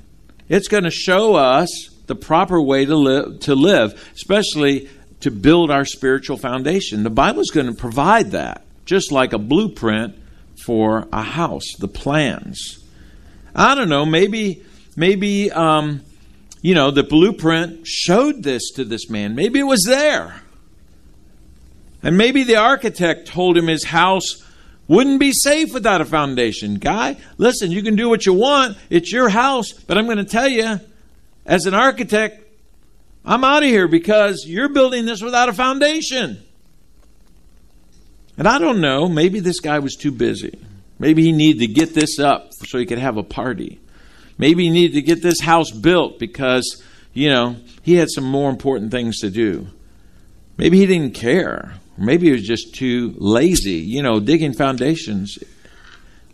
It's 0.54 0.68
going 0.68 0.84
to 0.84 0.92
show 0.92 1.34
us 1.34 1.90
the 2.06 2.14
proper 2.14 2.62
way 2.62 2.86
to 2.86 2.96
live, 2.96 3.40
to 3.40 3.56
live, 3.56 4.00
especially 4.14 4.88
to 5.22 5.32
build 5.32 5.72
our 5.72 5.84
spiritual 5.84 6.38
foundation. 6.38 7.02
The 7.02 7.10
Bible 7.10 7.42
is 7.42 7.50
going 7.50 7.66
to 7.66 7.74
provide 7.74 8.34
that, 8.34 8.64
just 8.86 9.12
like 9.12 9.34
a 9.34 9.40
blueprint 9.40 10.16
for 10.64 11.08
a 11.12 11.24
house, 11.24 11.66
the 11.80 11.88
plans. 11.88 12.78
I 13.56 13.74
don't 13.74 13.90
know, 13.90 14.06
maybe 14.06 14.62
maybe 14.96 15.52
um, 15.52 16.04
you 16.62 16.76
know 16.76 16.92
the 16.92 17.02
blueprint 17.02 17.88
showed 17.88 18.44
this 18.44 18.74
to 18.74 18.86
this 18.86 19.10
man. 19.10 19.34
Maybe 19.34 19.58
it 19.58 19.64
was 19.64 19.86
there. 19.86 20.40
And 22.04 22.16
maybe 22.16 22.44
the 22.44 22.58
architect 22.58 23.28
told 23.28 23.58
him 23.58 23.66
his 23.66 23.86
house 23.86 24.46
wouldn't 24.88 25.20
be 25.20 25.32
safe 25.32 25.74
without 25.74 26.02
a 26.02 26.06
foundation. 26.06 26.76
Guy, 26.76 27.18
listen, 27.38 27.72
you 27.72 27.84
can 27.84 27.96
do 27.96 28.10
what 28.10 28.26
you 28.26 28.34
want. 28.34 28.78
It's 28.90 29.12
your 29.12 29.30
house, 29.30 29.72
but 29.72 29.98
I'm 29.98 30.06
going 30.06 30.18
to 30.18 30.24
tell 30.26 30.48
you, 30.48 30.80
as 31.46 31.66
an 31.66 31.74
architect, 31.74 32.42
I'm 33.26 33.44
out 33.44 33.64
of 33.64 33.70
here 33.70 33.88
because 33.88 34.46
you're 34.46 34.70
building 34.70 35.06
this 35.06 35.22
without 35.22 35.50
a 35.50 35.54
foundation. 35.54 36.44
And 38.38 38.48
I 38.48 38.60
don't 38.60 38.82
know, 38.82 39.08
maybe 39.08 39.40
this 39.40 39.60
guy 39.60 39.80
was 39.80 39.96
too 39.96 40.12
busy. 40.12 40.60
Maybe 41.00 41.24
he 41.24 41.32
needed 41.32 41.60
to 41.60 41.74
get 41.74 41.94
this 41.94 42.20
up 42.20 42.52
so 42.54 42.78
he 42.78 42.86
could 42.86 43.00
have 43.00 43.18
a 43.18 43.24
party. 43.24 43.80
Maybe 44.38 44.64
he 44.64 44.70
needed 44.70 44.96
to 44.96 45.02
get 45.02 45.22
this 45.22 45.40
house 45.40 45.72
built 45.72 46.20
because, 46.20 46.84
you 47.14 47.30
know, 47.30 47.58
he 47.82 47.96
had 47.96 48.10
some 48.10 48.24
more 48.24 48.50
important 48.50 48.92
things 48.92 49.20
to 49.20 49.30
do. 49.30 49.68
Maybe 50.58 50.80
he 50.80 50.86
didn't 50.86 51.14
care. 51.14 51.76
Maybe 51.98 52.28
he 52.28 52.34
was 52.34 52.48
just 52.48 52.74
too 52.74 53.14
lazy. 53.18 53.80
You 53.80 54.02
know, 54.02 54.20
digging 54.20 54.54
foundations. 54.54 55.38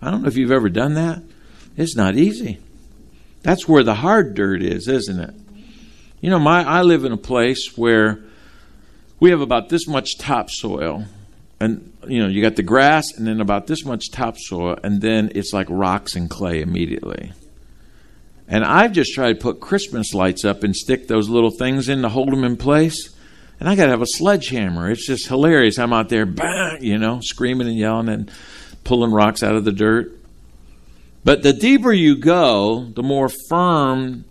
I 0.02 0.12
don't 0.12 0.22
know 0.22 0.28
if 0.28 0.38
you've 0.38 0.52
ever 0.52 0.70
done 0.70 0.94
that. 0.96 1.22
It's 1.76 1.96
not 1.96 2.16
easy. 2.16 2.60
That's 3.42 3.68
where 3.68 3.84
the 3.84 3.96
hard 3.96 4.34
dirt 4.34 4.62
is, 4.62 4.88
isn't 4.88 5.20
it? 5.20 5.34
You 6.22 6.30
know, 6.30 6.40
my 6.40 6.64
I 6.64 6.82
live 6.82 7.06
in 7.06 7.12
a 7.12 7.18
place 7.18 7.78
where 7.78 8.20
we 9.20 9.32
have 9.32 9.42
about 9.42 9.70
this 9.70 9.88
much 9.88 10.18
topsoil 10.18 11.06
and 11.60 11.92
you 12.08 12.22
know 12.22 12.28
you 12.28 12.42
got 12.42 12.56
the 12.56 12.64
grass 12.64 13.12
and 13.14 13.28
then 13.28 13.42
about 13.42 13.68
this 13.68 13.86
much 13.86 14.12
topsoil 14.12 14.78
and 14.84 15.02
then 15.02 15.32
it's 15.36 15.54
like 15.54 15.68
rocks 15.70 16.16
and 16.16 16.30
clay 16.30 16.62
immediately 16.62 17.34
and 18.48 18.64
i've 18.64 18.92
just 18.92 19.14
tried 19.14 19.34
to 19.34 19.40
put 19.40 19.60
christmas 19.60 20.14
lights 20.14 20.46
up 20.46 20.64
and 20.64 20.76
stick 20.76 21.08
those 21.08 21.30
little 21.30 21.52
things 21.52 21.90
in 21.90 22.02
to 22.02 22.10
hold 22.10 22.32
them 22.32 22.44
in 22.44 22.56
place 22.56 23.16
and 23.60 23.68
i 23.68 23.76
got 23.76 23.86
to 23.86 23.92
have 23.92 24.02
a 24.02 24.08
sledgehammer. 24.08 24.90
It's 24.90 25.06
just 25.06 25.28
hilarious. 25.28 25.78
I'm 25.78 25.94
out 25.94 26.10
there 26.10 26.26
bang 26.26 26.84
you 26.84 26.98
know 26.98 27.20
screaming 27.22 27.68
and 27.68 27.78
yelling 27.78 28.10
and 28.10 28.32
pulling 28.84 29.12
rocks 29.12 29.44
out 29.44 29.56
of 29.56 29.66
the 29.66 29.72
dirt. 29.72 30.12
But 31.24 31.44
the 31.44 31.54
deeper 31.54 31.92
you 31.92 32.16
go 32.16 32.86
the 32.96 33.04
more 33.04 33.30
firm 33.50 34.26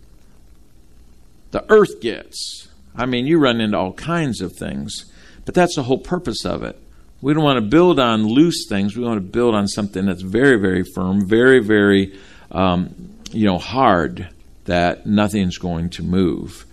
the 1.51 1.65
earth 1.71 2.01
gets. 2.01 2.69
I 2.97 3.07
mean 3.07 3.27
you 3.27 3.39
run 3.39 3.61
into 3.61 3.79
all 3.79 3.93
kinds 3.93 4.41
of 4.41 4.57
things 4.57 5.05
but 5.49 5.55
that's 5.55 5.77
the 5.77 5.85
whole 5.85 5.97
purpose 5.97 6.45
of 6.45 6.63
it. 6.63 6.79
We 7.23 7.33
don't 7.33 7.43
want 7.43 7.57
to 7.57 7.63
build 7.63 7.99
on 7.99 8.27
loose 8.27 8.67
things. 8.69 8.95
We 8.95 9.03
want 9.03 9.17
to 9.17 9.27
build 9.27 9.55
on 9.55 9.67
something 9.67 10.05
that's 10.05 10.21
very, 10.21 10.57
very 10.57 10.85
firm, 10.95 11.27
very, 11.27 11.59
very, 11.61 12.15
um, 12.53 13.15
you 13.33 13.47
know, 13.47 13.57
hard 13.57 14.29
that 14.67 15.07
nothing's 15.07 15.57
going 15.57 15.89
to 15.89 16.03
move. 16.03 16.67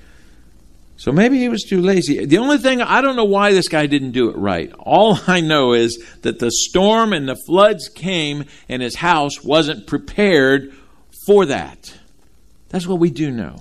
So 0.98 1.12
maybe 1.12 1.38
he 1.38 1.50
was 1.50 1.64
too 1.64 1.82
lazy. 1.82 2.26
The 2.26 2.38
only 2.38 2.58
thing, 2.58 2.82
I 2.82 3.02
don't 3.02 3.16
know 3.16 3.26
why 3.26 3.52
this 3.52 3.68
guy 3.68 3.86
didn't 3.86 4.12
do 4.12 4.30
it 4.30 4.38
right. 4.38 4.72
All 4.80 5.20
I 5.28 5.42
know 5.42 5.74
is 5.74 6.02
that 6.22 6.40
the 6.40 6.52
storm 6.52 7.14
and 7.14 7.28
the 7.28 7.36
floods 7.46 7.90
came 7.90 8.46
and 8.70 8.82
his 8.82 8.96
house 8.96 9.44
wasn't 9.44 9.88
prepared 9.88 10.74
for 11.26 11.46
that. 11.48 11.98
That's 12.70 12.88
what 12.88 13.00
we 13.00 13.10
do 13.10 13.32
know. 13.32 13.58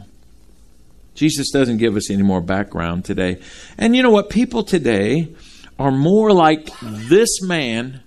Jesus 1.15 1.51
doesn't 1.51 1.77
give 1.77 1.97
us 1.97 2.11
any 2.11 2.23
more 2.23 2.41
background 2.41 3.05
today. 3.05 3.41
And 3.79 3.95
you 3.95 4.03
know 4.03 4.11
what? 4.11 4.31
People 4.31 4.65
today, 4.65 5.35
are 5.79 5.91
more 5.91 6.33
like 6.33 6.71
this 6.83 7.43
man. 7.43 8.03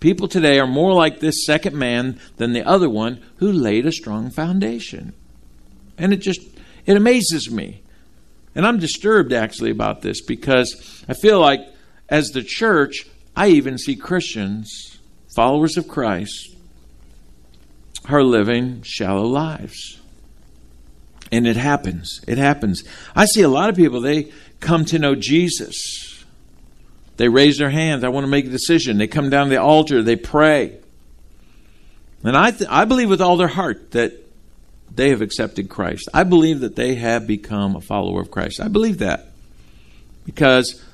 People 0.00 0.28
today 0.28 0.58
are 0.58 0.66
more 0.66 0.92
like 0.92 1.20
this 1.20 1.44
second 1.44 1.74
man 1.74 2.20
than 2.36 2.52
the 2.52 2.66
other 2.66 2.88
one 2.88 3.20
who 3.36 3.50
laid 3.50 3.86
a 3.86 3.92
strong 3.92 4.30
foundation. 4.30 5.12
And 5.96 6.12
it 6.12 6.18
just 6.18 6.40
it 6.86 6.96
amazes 6.96 7.50
me. 7.50 7.82
And 8.54 8.66
I'm 8.66 8.78
disturbed 8.78 9.32
actually 9.32 9.70
about 9.70 10.02
this 10.02 10.20
because 10.20 11.04
I 11.08 11.14
feel 11.14 11.40
like 11.40 11.60
as 12.08 12.30
the 12.30 12.42
church, 12.42 13.06
I 13.36 13.48
even 13.48 13.78
see 13.78 13.96
Christians, 13.96 14.98
followers 15.34 15.76
of 15.76 15.88
Christ, 15.88 16.54
are 18.08 18.22
living 18.22 18.82
shallow 18.82 19.24
lives. 19.24 20.00
And 21.30 21.46
it 21.46 21.56
happens. 21.56 22.22
It 22.26 22.38
happens. 22.38 22.84
I 23.14 23.26
see 23.26 23.42
a 23.42 23.48
lot 23.48 23.68
of 23.68 23.76
people, 23.76 24.00
they 24.00 24.32
come 24.60 24.84
to 24.86 24.98
know 24.98 25.14
Jesus 25.14 26.08
they 27.18 27.28
raise 27.28 27.58
their 27.58 27.70
hands. 27.70 28.04
I 28.04 28.08
want 28.08 28.24
to 28.24 28.30
make 28.30 28.46
a 28.46 28.50
decision. 28.50 28.96
They 28.96 29.08
come 29.08 29.28
down 29.28 29.46
to 29.46 29.50
the 29.50 29.60
altar. 29.60 30.02
They 30.02 30.16
pray. 30.16 30.78
And 32.22 32.36
I, 32.36 32.52
th- 32.52 32.70
I 32.70 32.84
believe 32.84 33.10
with 33.10 33.20
all 33.20 33.36
their 33.36 33.48
heart 33.48 33.90
that 33.90 34.12
they 34.98 35.08
have 35.08 35.22
accepted 35.22 35.70
Christ. 35.70 36.08
I 36.12 36.24
believe 36.24 36.60
that 36.60 36.76
they 36.76 36.96
have 36.96 37.26
become 37.26 37.74
a 37.74 37.80
follower 37.80 38.20
of 38.20 38.30
Christ. 38.30 38.60
I 38.60 38.68
believe 38.68 38.98
that. 38.98 39.28
Because 40.26 40.84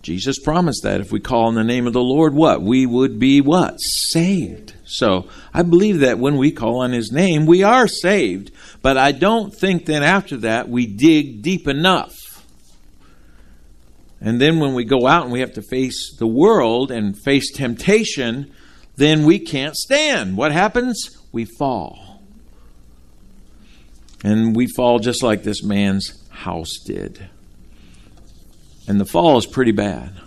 Jesus 0.00 0.38
promised 0.38 0.84
that 0.84 1.02
if 1.02 1.12
we 1.12 1.20
call 1.20 1.48
on 1.48 1.54
the 1.54 1.62
name 1.62 1.86
of 1.86 1.92
the 1.92 2.00
Lord, 2.00 2.32
what? 2.32 2.62
We 2.62 2.86
would 2.86 3.18
be 3.18 3.42
what? 3.42 3.74
Saved. 3.78 4.72
So 4.86 5.28
I 5.52 5.62
believe 5.62 6.00
that 6.00 6.18
when 6.18 6.38
we 6.38 6.50
call 6.50 6.80
on 6.80 6.92
his 6.92 7.12
name, 7.12 7.44
we 7.44 7.62
are 7.62 7.86
saved. 7.86 8.50
But 8.80 8.96
I 8.96 9.12
don't 9.12 9.54
think 9.54 9.84
that 9.84 10.02
after 10.02 10.38
that 10.38 10.70
we 10.70 10.86
dig 10.86 11.42
deep 11.42 11.68
enough 11.68 12.14
and 14.20 14.40
then 14.40 14.60
when 14.60 14.74
we 14.74 14.84
go 14.84 15.06
out 15.06 15.24
and 15.24 15.32
we 15.32 15.40
have 15.40 15.54
to 15.54 15.62
face 15.62 16.14
the 16.18 16.26
world 16.26 16.90
and 16.90 17.16
face 17.18 17.50
temptation, 17.52 18.52
then 18.96 19.24
we 19.24 19.38
can't 19.38 19.74
stand. 19.74 20.36
What 20.36 20.52
happens? 20.52 21.16
We 21.32 21.46
fall. 21.46 22.09
And 24.22 24.54
we 24.54 24.66
fall 24.66 24.98
just 24.98 25.22
like 25.22 25.42
this 25.42 25.62
man's 25.62 26.22
house 26.30 26.78
did. 26.84 27.28
And 28.86 29.00
the 29.00 29.06
fall 29.06 29.38
is 29.38 29.46
pretty 29.46 29.72
bad. 29.72 30.20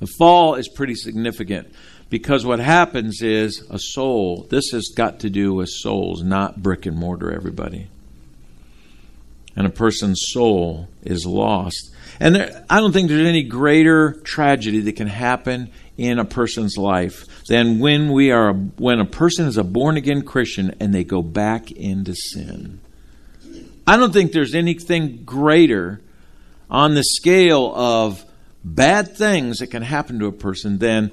The 0.00 0.06
fall 0.06 0.54
is 0.54 0.68
pretty 0.68 0.94
significant 0.94 1.72
because 2.10 2.46
what 2.46 2.60
happens 2.60 3.22
is 3.22 3.66
a 3.70 3.78
soul, 3.78 4.46
this 4.50 4.70
has 4.70 4.88
got 4.94 5.20
to 5.20 5.30
do 5.30 5.54
with 5.54 5.68
souls, 5.68 6.22
not 6.22 6.62
brick 6.62 6.86
and 6.86 6.96
mortar, 6.96 7.32
everybody. 7.32 7.88
And 9.56 9.66
a 9.66 9.70
person's 9.70 10.22
soul 10.28 10.88
is 11.02 11.26
lost. 11.26 11.90
And 12.20 12.34
there, 12.34 12.64
I 12.70 12.78
don't 12.78 12.92
think 12.92 13.08
there's 13.08 13.26
any 13.26 13.42
greater 13.42 14.12
tragedy 14.22 14.80
that 14.80 14.96
can 14.96 15.08
happen 15.08 15.70
in 15.98 16.18
a 16.18 16.24
person's 16.24 16.78
life 16.78 17.26
than 17.48 17.80
when 17.80 18.10
we 18.12 18.30
are 18.30 18.54
when 18.54 19.00
a 19.00 19.04
person 19.04 19.46
is 19.46 19.58
a 19.58 19.64
born 19.64 19.96
again 19.96 20.22
Christian 20.22 20.74
and 20.80 20.94
they 20.94 21.04
go 21.04 21.20
back 21.20 21.70
into 21.72 22.14
sin. 22.14 22.80
I 23.86 23.96
don't 23.96 24.12
think 24.12 24.32
there's 24.32 24.54
anything 24.54 25.24
greater 25.24 26.00
on 26.70 26.94
the 26.94 27.02
scale 27.02 27.74
of 27.74 28.24
bad 28.64 29.16
things 29.16 29.58
that 29.58 29.68
can 29.68 29.82
happen 29.82 30.18
to 30.20 30.26
a 30.26 30.32
person 30.32 30.78
than 30.78 31.10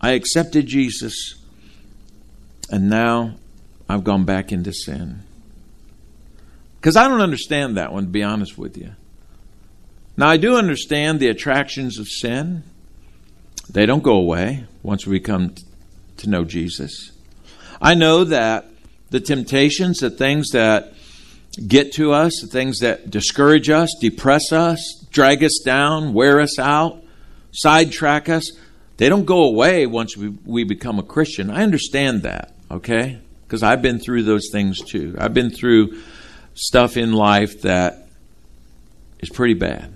I 0.00 0.12
accepted 0.12 0.66
Jesus 0.66 1.36
and 2.70 2.88
now 2.88 3.34
I've 3.88 4.04
gone 4.04 4.24
back 4.24 4.52
into 4.52 4.72
sin. 4.72 5.22
Because 6.80 6.96
I 6.96 7.08
don't 7.08 7.20
understand 7.20 7.76
that 7.76 7.92
one, 7.92 8.04
to 8.04 8.08
be 8.08 8.22
honest 8.22 8.56
with 8.56 8.78
you. 8.78 8.92
Now, 10.16 10.28
I 10.28 10.36
do 10.36 10.56
understand 10.56 11.18
the 11.18 11.28
attractions 11.28 11.98
of 11.98 12.08
sin. 12.08 12.62
They 13.72 13.86
don't 13.86 14.02
go 14.02 14.14
away 14.14 14.64
once 14.82 15.06
we 15.06 15.20
come 15.20 15.54
to 16.16 16.28
know 16.28 16.44
Jesus. 16.44 17.12
I 17.80 17.94
know 17.94 18.24
that 18.24 18.66
the 19.10 19.20
temptations, 19.20 19.98
the 19.98 20.10
things 20.10 20.50
that 20.50 20.92
get 21.66 21.92
to 21.94 22.12
us, 22.12 22.40
the 22.40 22.48
things 22.48 22.80
that 22.80 23.10
discourage 23.10 23.70
us, 23.70 23.94
depress 24.00 24.52
us, 24.52 25.06
drag 25.10 25.44
us 25.44 25.60
down, 25.64 26.14
wear 26.14 26.40
us 26.40 26.58
out, 26.58 27.02
sidetrack 27.52 28.28
us, 28.28 28.50
they 28.96 29.08
don't 29.08 29.24
go 29.24 29.44
away 29.44 29.86
once 29.86 30.16
we, 30.16 30.28
we 30.44 30.64
become 30.64 30.98
a 30.98 31.02
Christian. 31.02 31.50
I 31.50 31.62
understand 31.62 32.22
that, 32.22 32.52
okay? 32.70 33.18
Because 33.46 33.62
I've 33.62 33.82
been 33.82 33.98
through 33.98 34.24
those 34.24 34.50
things 34.52 34.80
too. 34.80 35.16
I've 35.18 35.32
been 35.32 35.50
through 35.50 36.02
stuff 36.54 36.96
in 36.96 37.12
life 37.12 37.62
that 37.62 38.08
is 39.20 39.30
pretty 39.30 39.54
bad. 39.54 39.92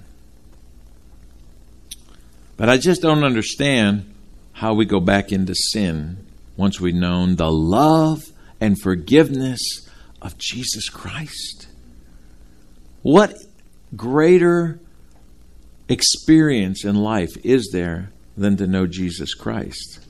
But 2.57 2.69
I 2.69 2.79
just 2.79 3.03
don't 3.03 3.25
understand 3.25 4.15
how 4.53 4.75
we 4.75 4.85
go 4.85 5.01
back 5.01 5.33
into 5.33 5.55
sin 5.55 6.25
once 6.57 6.81
we've 6.81 6.95
known 6.95 7.37
the 7.37 7.51
love 7.51 8.23
and 8.61 8.81
forgiveness 8.81 9.89
of 10.23 10.39
Jesus 10.39 10.89
Christ. 10.89 11.67
What 13.03 13.35
greater 13.97 14.79
experience 15.89 16.85
in 16.85 16.97
life 16.97 17.37
is 17.45 17.71
there 17.73 18.11
than 18.37 18.57
to 18.57 18.67
know 18.67 18.87
Jesus 18.87 19.35
Christ? 19.35 20.01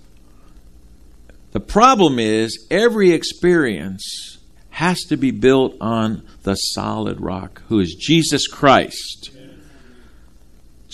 The 1.53 1.61
problem 1.61 2.19
is, 2.19 2.67
every 2.71 3.13
experience 3.13 4.39
has 4.71 5.03
to 5.05 5.17
be 5.17 5.31
built 5.31 5.77
on 5.81 6.27
the 6.43 6.57
solid 6.57 7.21
rock, 7.21 7.63
who 7.69 7.79
is 7.81 7.95
Jesus 7.95 8.49
Christ. 8.49 9.31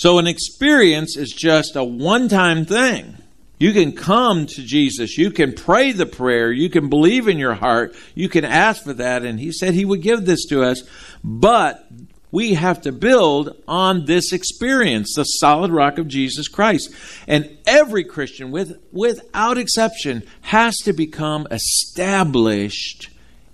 So, 0.01 0.19
an 0.19 0.27
experience 0.27 1.19
is 1.19 1.31
just 1.31 1.77
a 1.77 1.85
one 1.85 2.31
time 2.31 2.65
thing. 2.65 3.19
You 3.59 3.75
can 3.75 3.93
come 3.93 4.47
to 4.47 4.63
Jesus. 4.63 5.19
You 5.19 5.31
can 5.31 5.53
pray 5.53 5.93
the 5.93 6.07
prayer. 6.07 6.51
You 6.51 6.71
can 6.71 6.89
believe 6.89 7.29
in 7.29 7.37
your 7.37 7.53
heart. 7.53 7.95
You 8.15 8.31
can 8.31 8.47
ask 8.47 8.83
for 8.83 8.95
that. 8.95 9.25
And 9.25 9.39
He 9.39 9.53
said 9.53 9.75
He 9.75 9.85
would 9.85 10.01
give 10.01 10.25
this 10.25 10.47
to 10.47 10.63
us. 10.63 10.85
But 11.23 11.87
we 12.31 12.55
have 12.55 12.81
to 12.81 12.93
build 12.93 13.63
on 13.69 14.07
this 14.07 14.33
experience, 14.33 15.17
the 15.17 15.25
solid 15.25 15.71
rock 15.71 15.99
of 15.99 16.09
Jesus 16.09 16.49
Christ. 16.49 16.95
And 17.29 17.59
every 17.67 18.05
Christian, 18.05 18.51
with, 18.51 18.81
without 18.93 19.59
exception, 19.59 20.23
has 20.41 20.79
to 20.79 20.95
become 20.95 21.47
established 21.51 23.11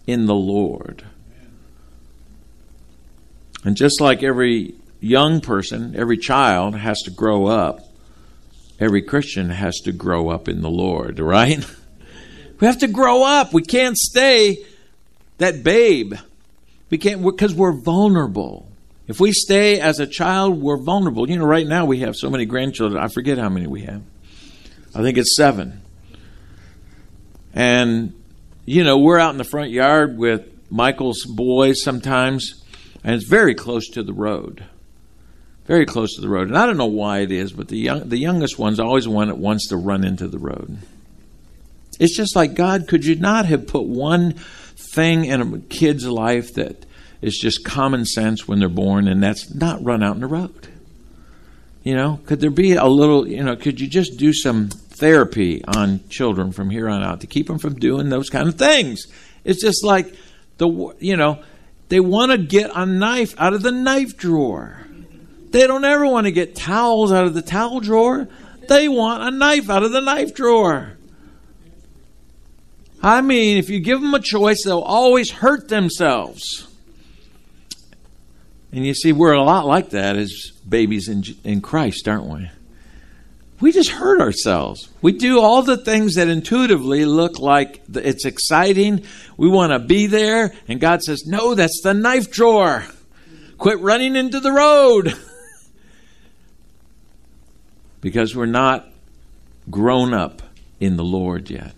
in 0.07 0.27
the 0.27 0.37
Lord. 0.37 1.05
And 3.65 3.77
just 3.77 4.01
like 4.01 4.23
every 4.23 4.77
young 5.01 5.41
person, 5.41 5.95
every 5.97 6.17
child 6.17 6.77
has 6.77 7.03
to 7.03 7.11
grow 7.11 7.47
up, 7.47 7.81
every 8.81 9.03
Christian 9.03 9.51
has 9.51 9.79
to 9.81 9.93
grow 9.93 10.29
up 10.29 10.49
in 10.49 10.63
the 10.63 10.71
Lord, 10.71 11.19
right? 11.19 11.65
We 12.59 12.67
have 12.67 12.79
to 12.79 12.89
grow 12.89 13.23
up. 13.23 13.53
We 13.53 13.63
can't 13.63 13.99
stay 13.99 14.65
that 15.39 15.63
babe. 15.63 16.15
We 16.89 16.99
can't 16.99 17.23
because 17.23 17.55
we're 17.55 17.79
vulnerable. 17.79 18.67
If 19.07 19.21
we 19.21 19.33
stay 19.33 19.79
as 19.79 20.01
a 20.01 20.07
child, 20.07 20.61
we're 20.61 20.79
vulnerable. 20.79 21.29
You 21.29 21.39
know, 21.39 21.45
right 21.45 21.67
now 21.67 21.85
we 21.85 22.01
have 22.01 22.17
so 22.17 22.31
many 22.31 22.47
grandchildren. 22.47 23.03
I 23.03 23.09
forget 23.09 23.37
how 23.39 23.49
many 23.49 23.67
we 23.67 23.83
have. 23.83 24.03
I 24.95 25.03
think 25.03 25.19
it's 25.19 25.37
seven. 25.37 25.83
And 27.53 28.15
you 28.65 28.83
know, 28.85 28.99
we're 28.99 29.19
out 29.19 29.33
in 29.33 29.39
the 29.39 29.45
front 29.45 29.71
yard 29.71 30.17
with 30.17 30.49
Michael's 30.71 31.25
boys 31.25 31.83
sometimes, 31.83 32.65
and 33.05 33.15
it's 33.15 33.29
very 33.29 33.55
close 33.55 33.89
to 33.91 34.03
the 34.03 34.15
road 34.15 34.65
very 35.67 35.87
close 35.87 36.15
to 36.15 36.21
the 36.21 36.29
road. 36.29 36.49
And 36.49 36.57
I 36.57 36.67
don't 36.67 36.77
know 36.77 36.87
why 36.87 37.21
it 37.21 37.33
is, 37.33 37.53
but 37.53 37.69
the 37.69 37.79
young, 37.79 38.09
the 38.09 38.19
youngest 38.19 38.59
one's 38.59 38.81
always 38.81 39.05
the 39.05 39.11
one 39.11 39.29
that 39.29 39.39
wants 39.39 39.69
to 39.69 39.77
run 39.77 40.05
into 40.05 40.29
the 40.29 40.39
road. 40.39 40.79
It's 41.99 42.17
just 42.17 42.37
like 42.37 42.55
God, 42.55 42.89
could 42.89 43.05
you 43.05 43.17
not 43.17 43.47
have 43.47 43.67
put 43.67 43.85
one 43.85 44.33
thing 44.33 45.25
in 45.25 45.41
a 45.41 45.59
kid's 45.59 46.07
life 46.07 46.55
that 46.55 46.85
is 47.21 47.39
just 47.39 47.65
common 47.65 48.05
sense 48.05 48.47
when 48.47 48.59
they're 48.59 48.69
born, 48.69 49.09
and 49.09 49.23
that's 49.23 49.55
not 49.55 49.83
run 49.83 50.03
out 50.03 50.15
in 50.15 50.21
the 50.21 50.27
road? 50.27 50.69
You 51.83 51.95
know, 51.95 52.21
could 52.27 52.41
there 52.41 52.51
be 52.51 52.73
a 52.75 52.87
little, 52.87 53.27
you 53.27 53.43
know, 53.43 53.57
could 53.57 53.81
you 53.81 53.87
just 53.87 54.19
do 54.19 54.33
some 54.33 54.69
therapy 54.69 55.65
on 55.65 56.01
children 56.09 56.53
from 56.53 56.71
here 56.71 56.89
on 56.89 57.03
out 57.03 57.21
to 57.21 57.27
keep 57.27 57.47
them 57.47 57.59
from 57.59 57.75
doing 57.75 58.09
those 58.09 58.29
kind 58.29 58.49
of 58.49 58.57
things? 58.57 59.07
It's 59.45 59.63
just 59.63 59.85
like 59.85 60.15
the, 60.59 60.95
you 60.99 61.17
know, 61.17 61.43
they 61.89 62.01
want 62.01 62.33
to 62.33 62.39
get 62.39 62.71
a 62.75 62.85
knife 62.85 63.35
out 63.39 63.55
of 63.55 63.63
the 63.63 63.71
knife 63.71 64.17
drawer. 64.17 64.86
They 65.51 65.67
don't 65.67 65.85
ever 65.85 66.07
want 66.07 66.27
to 66.27 66.33
get 66.33 66.57
towels 66.57 67.13
out 67.13 67.25
of 67.25 67.35
the 67.35 67.43
towel 67.43 67.81
drawer. 67.81 68.29
They 68.69 68.89
want 68.89 69.23
a 69.23 69.31
knife 69.31 69.71
out 69.71 69.83
of 69.83 69.93
the 69.93 70.01
knife 70.01 70.35
drawer. 70.35 70.97
I 73.03 73.21
mean, 73.21 73.59
if 73.59 73.71
you 73.71 73.79
give 73.79 74.01
them 74.01 74.15
a 74.15 74.21
choice, 74.21 74.65
they'll 74.65 74.81
always 74.81 75.31
hurt 75.31 75.69
themselves. 75.69 76.67
And 78.73 78.85
you 78.85 78.95
see, 78.95 79.13
we're 79.13 79.33
a 79.33 79.43
lot 79.43 79.65
like 79.65 79.91
that 79.91 80.17
as 80.17 80.51
babies 80.69 81.09
in, 81.09 81.25
in 81.45 81.61
Christ, 81.61 82.09
aren't 82.09 82.27
we? 82.27 82.51
We 83.61 83.73
just 83.73 83.91
hurt 83.91 84.21
ourselves. 84.21 84.91
We 85.01 85.13
do 85.13 85.41
all 85.41 85.63
the 85.63 85.79
things 85.79 86.17
that 86.17 86.29
intuitively 86.29 87.07
look 87.07 87.39
like 87.39 87.83
it's 87.95 88.27
exciting. 88.27 89.05
We 89.39 89.49
want 89.49 89.73
to 89.73 89.79
be 89.79 90.09
there. 90.09 90.53
And 90.69 90.79
God 90.79 91.03
says, 91.03 91.25
No, 91.27 91.55
that's 91.55 91.81
the 91.83 91.95
knife 91.95 92.31
drawer. 92.31 92.85
Quit 93.57 93.81
running 93.81 94.15
into 94.15 94.41
the 94.41 94.53
road. 94.53 95.17
Because 98.07 98.37
we're 98.37 98.47
not 98.47 98.87
grown 99.69 100.15
up 100.15 100.41
in 100.79 100.97
the 100.97 101.03
Lord 101.03 101.51
yet. 101.51 101.73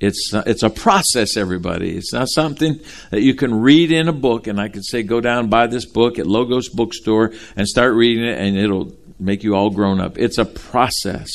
It's, 0.00 0.32
uh, 0.34 0.42
it's 0.46 0.64
a 0.64 0.68
process, 0.68 1.36
everybody. 1.36 1.96
It's 1.96 2.12
not 2.12 2.28
something 2.28 2.80
that 3.12 3.22
you 3.22 3.36
can 3.36 3.60
read 3.60 3.92
in 3.92 4.08
a 4.08 4.12
book, 4.12 4.48
and 4.48 4.60
I 4.60 4.68
could 4.68 4.84
say, 4.84 5.04
go 5.04 5.20
down, 5.20 5.50
buy 5.50 5.68
this 5.68 5.86
book 5.86 6.18
at 6.18 6.26
Logos 6.26 6.68
Bookstore 6.70 7.34
and 7.54 7.68
start 7.68 7.94
reading 7.94 8.24
it, 8.24 8.36
and 8.36 8.56
it'll 8.56 8.96
make 9.20 9.44
you 9.44 9.54
all 9.54 9.70
grown 9.70 10.00
up. 10.00 10.18
It's 10.18 10.38
a 10.38 10.44
process. 10.44 11.30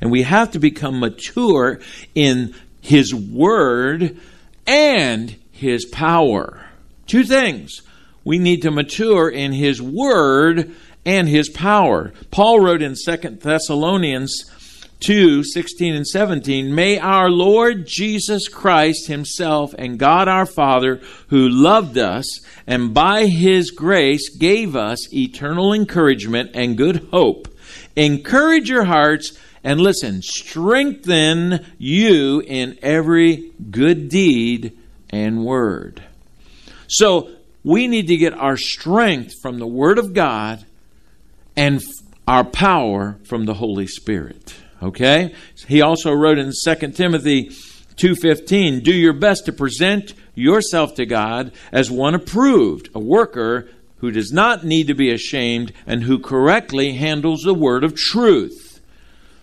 And 0.00 0.12
we 0.12 0.22
have 0.22 0.52
to 0.52 0.60
become 0.60 1.00
mature 1.00 1.80
in 2.14 2.54
His 2.80 3.12
Word 3.12 4.20
and 4.68 5.34
His 5.50 5.84
power. 5.84 6.64
Two 7.08 7.24
things. 7.24 7.82
We 8.22 8.38
need 8.38 8.62
to 8.62 8.70
mature 8.70 9.28
in 9.28 9.50
His 9.50 9.82
Word 9.82 10.72
and 11.04 11.28
his 11.28 11.48
power. 11.48 12.12
Paul 12.30 12.60
wrote 12.60 12.82
in 12.82 12.94
2 12.94 13.16
Thessalonians 13.40 14.44
2 15.00 15.44
16 15.44 15.94
and 15.94 16.06
17, 16.06 16.74
May 16.74 16.98
our 16.98 17.28
Lord 17.28 17.86
Jesus 17.86 18.48
Christ 18.48 19.06
Himself 19.06 19.74
and 19.76 19.98
God 19.98 20.28
our 20.28 20.46
Father, 20.46 21.02
who 21.28 21.46
loved 21.48 21.98
us 21.98 22.40
and 22.66 22.94
by 22.94 23.26
His 23.26 23.70
grace 23.70 24.30
gave 24.30 24.74
us 24.74 25.12
eternal 25.12 25.74
encouragement 25.74 26.52
and 26.54 26.78
good 26.78 27.08
hope, 27.10 27.48
encourage 27.94 28.70
your 28.70 28.84
hearts 28.84 29.38
and 29.62 29.80
listen, 29.80 30.22
strengthen 30.22 31.64
you 31.76 32.40
in 32.40 32.78
every 32.80 33.52
good 33.70 34.08
deed 34.08 34.78
and 35.10 35.44
word. 35.44 36.02
So, 36.86 37.30
we 37.62 37.88
need 37.88 38.08
to 38.08 38.16
get 38.16 38.34
our 38.34 38.58
strength 38.58 39.34
from 39.40 39.58
the 39.58 39.66
Word 39.66 39.98
of 39.98 40.12
God 40.12 40.64
and 41.56 41.82
our 42.26 42.44
power 42.44 43.16
from 43.24 43.44
the 43.44 43.54
Holy 43.54 43.86
Spirit. 43.86 44.54
Okay? 44.82 45.34
He 45.66 45.82
also 45.82 46.12
wrote 46.12 46.38
in 46.38 46.52
2 46.52 46.94
Timothy 46.94 47.50
2:15, 47.96 48.80
"Do 48.80 48.92
your 48.92 49.12
best 49.12 49.46
to 49.46 49.52
present 49.52 50.14
yourself 50.34 50.94
to 50.94 51.06
God 51.06 51.52
as 51.72 51.90
one 51.90 52.14
approved, 52.14 52.88
a 52.94 52.98
worker 52.98 53.68
who 53.98 54.10
does 54.10 54.32
not 54.32 54.64
need 54.64 54.86
to 54.88 54.94
be 54.94 55.10
ashamed, 55.10 55.72
and 55.86 56.02
who 56.02 56.18
correctly 56.18 56.92
handles 56.92 57.40
the 57.42 57.54
word 57.54 57.84
of 57.84 57.94
truth. 57.94 58.80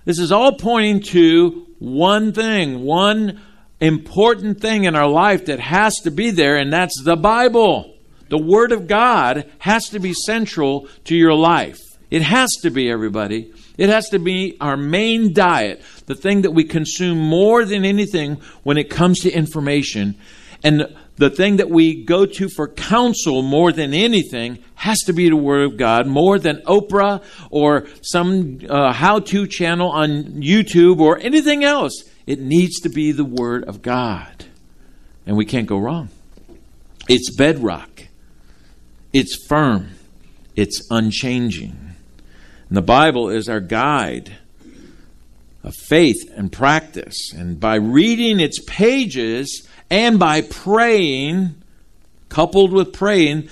This 0.06 0.20
is 0.20 0.32
all 0.32 0.52
pointing 0.52 1.02
to 1.14 1.66
one 1.80 2.32
thing, 2.32 2.84
one 2.84 3.42
important 3.80 4.62
thing 4.62 4.84
in 4.84 4.96
our 4.96 5.10
life 5.10 5.46
that 5.46 5.60
has 5.60 5.96
to 6.04 6.12
be 6.12 6.30
there, 6.30 6.58
and 6.58 6.72
that's 6.72 7.02
the 7.04 7.16
Bible. 7.16 7.96
The 8.30 8.38
Word 8.38 8.72
of 8.72 8.88
God 8.88 9.50
has 9.60 9.90
to 9.90 10.00
be 10.00 10.14
central 10.14 10.88
to 11.06 11.16
your 11.16 11.34
life. 11.34 11.80
It 12.12 12.22
has 12.24 12.52
to 12.62 12.70
be, 12.70 12.92
everybody. 12.92 13.54
It 13.78 13.90
has 13.90 14.10
to 14.10 14.20
be 14.20 14.58
our 14.60 14.76
main 14.76 15.34
diet, 15.34 15.82
the 16.06 16.14
thing 16.14 16.42
that 16.42 16.52
we 16.52 16.66
consume 16.66 17.18
more 17.18 17.64
than 17.64 17.86
anything 17.86 18.42
when 18.64 18.78
it 18.78 18.90
comes 18.90 19.22
to 19.22 19.32
information. 19.32 20.16
And 20.62 20.94
the 21.16 21.30
thing 21.30 21.58
that 21.58 21.70
we 21.70 22.04
go 22.04 22.26
to 22.26 22.50
for 22.50 22.68
counsel 22.68 23.42
more 23.42 23.72
than 23.72 23.94
anything 23.94 24.60
has 24.76 25.00
to 25.06 25.14
be 25.14 25.30
the 25.30 25.38
Word 25.38 25.64
of 25.64 25.78
God, 25.78 26.06
more 26.06 26.38
than 26.38 26.58
Oprah 26.64 27.24
or 27.50 27.88
some 28.02 28.60
uh, 28.70 28.92
how 28.92 29.20
to 29.20 29.48
channel 29.48 29.90
on 29.90 30.24
YouTube 30.42 31.00
or 31.00 31.18
anything 31.20 31.64
else. 31.64 32.04
It 32.28 32.40
needs 32.40 32.82
to 32.82 32.90
be 32.90 33.14
the 33.14 33.26
Word 33.26 33.64
of 33.64 33.82
God. 33.82 34.46
And 35.26 35.38
we 35.38 35.46
can't 35.46 35.68
go 35.68 35.78
wrong. 35.78 36.10
It's 37.08 37.34
bedrock, 37.36 38.08
it's 39.14 39.46
firm, 39.48 39.92
it's 40.56 40.86
unchanging. 40.92 41.91
And 42.72 42.78
the 42.78 42.82
Bible 42.82 43.30
is 43.30 43.50
our 43.50 43.60
guide 43.60 44.38
of 45.62 45.76
faith 45.76 46.32
and 46.38 46.50
practice. 46.50 47.34
And 47.34 47.60
by 47.60 47.76
reading 47.76 48.40
its 48.40 48.62
pages 48.66 49.68
and 49.90 50.18
by 50.18 50.40
praying, 50.40 51.56
coupled 52.30 52.72
with 52.72 52.94
praying, 52.94 53.50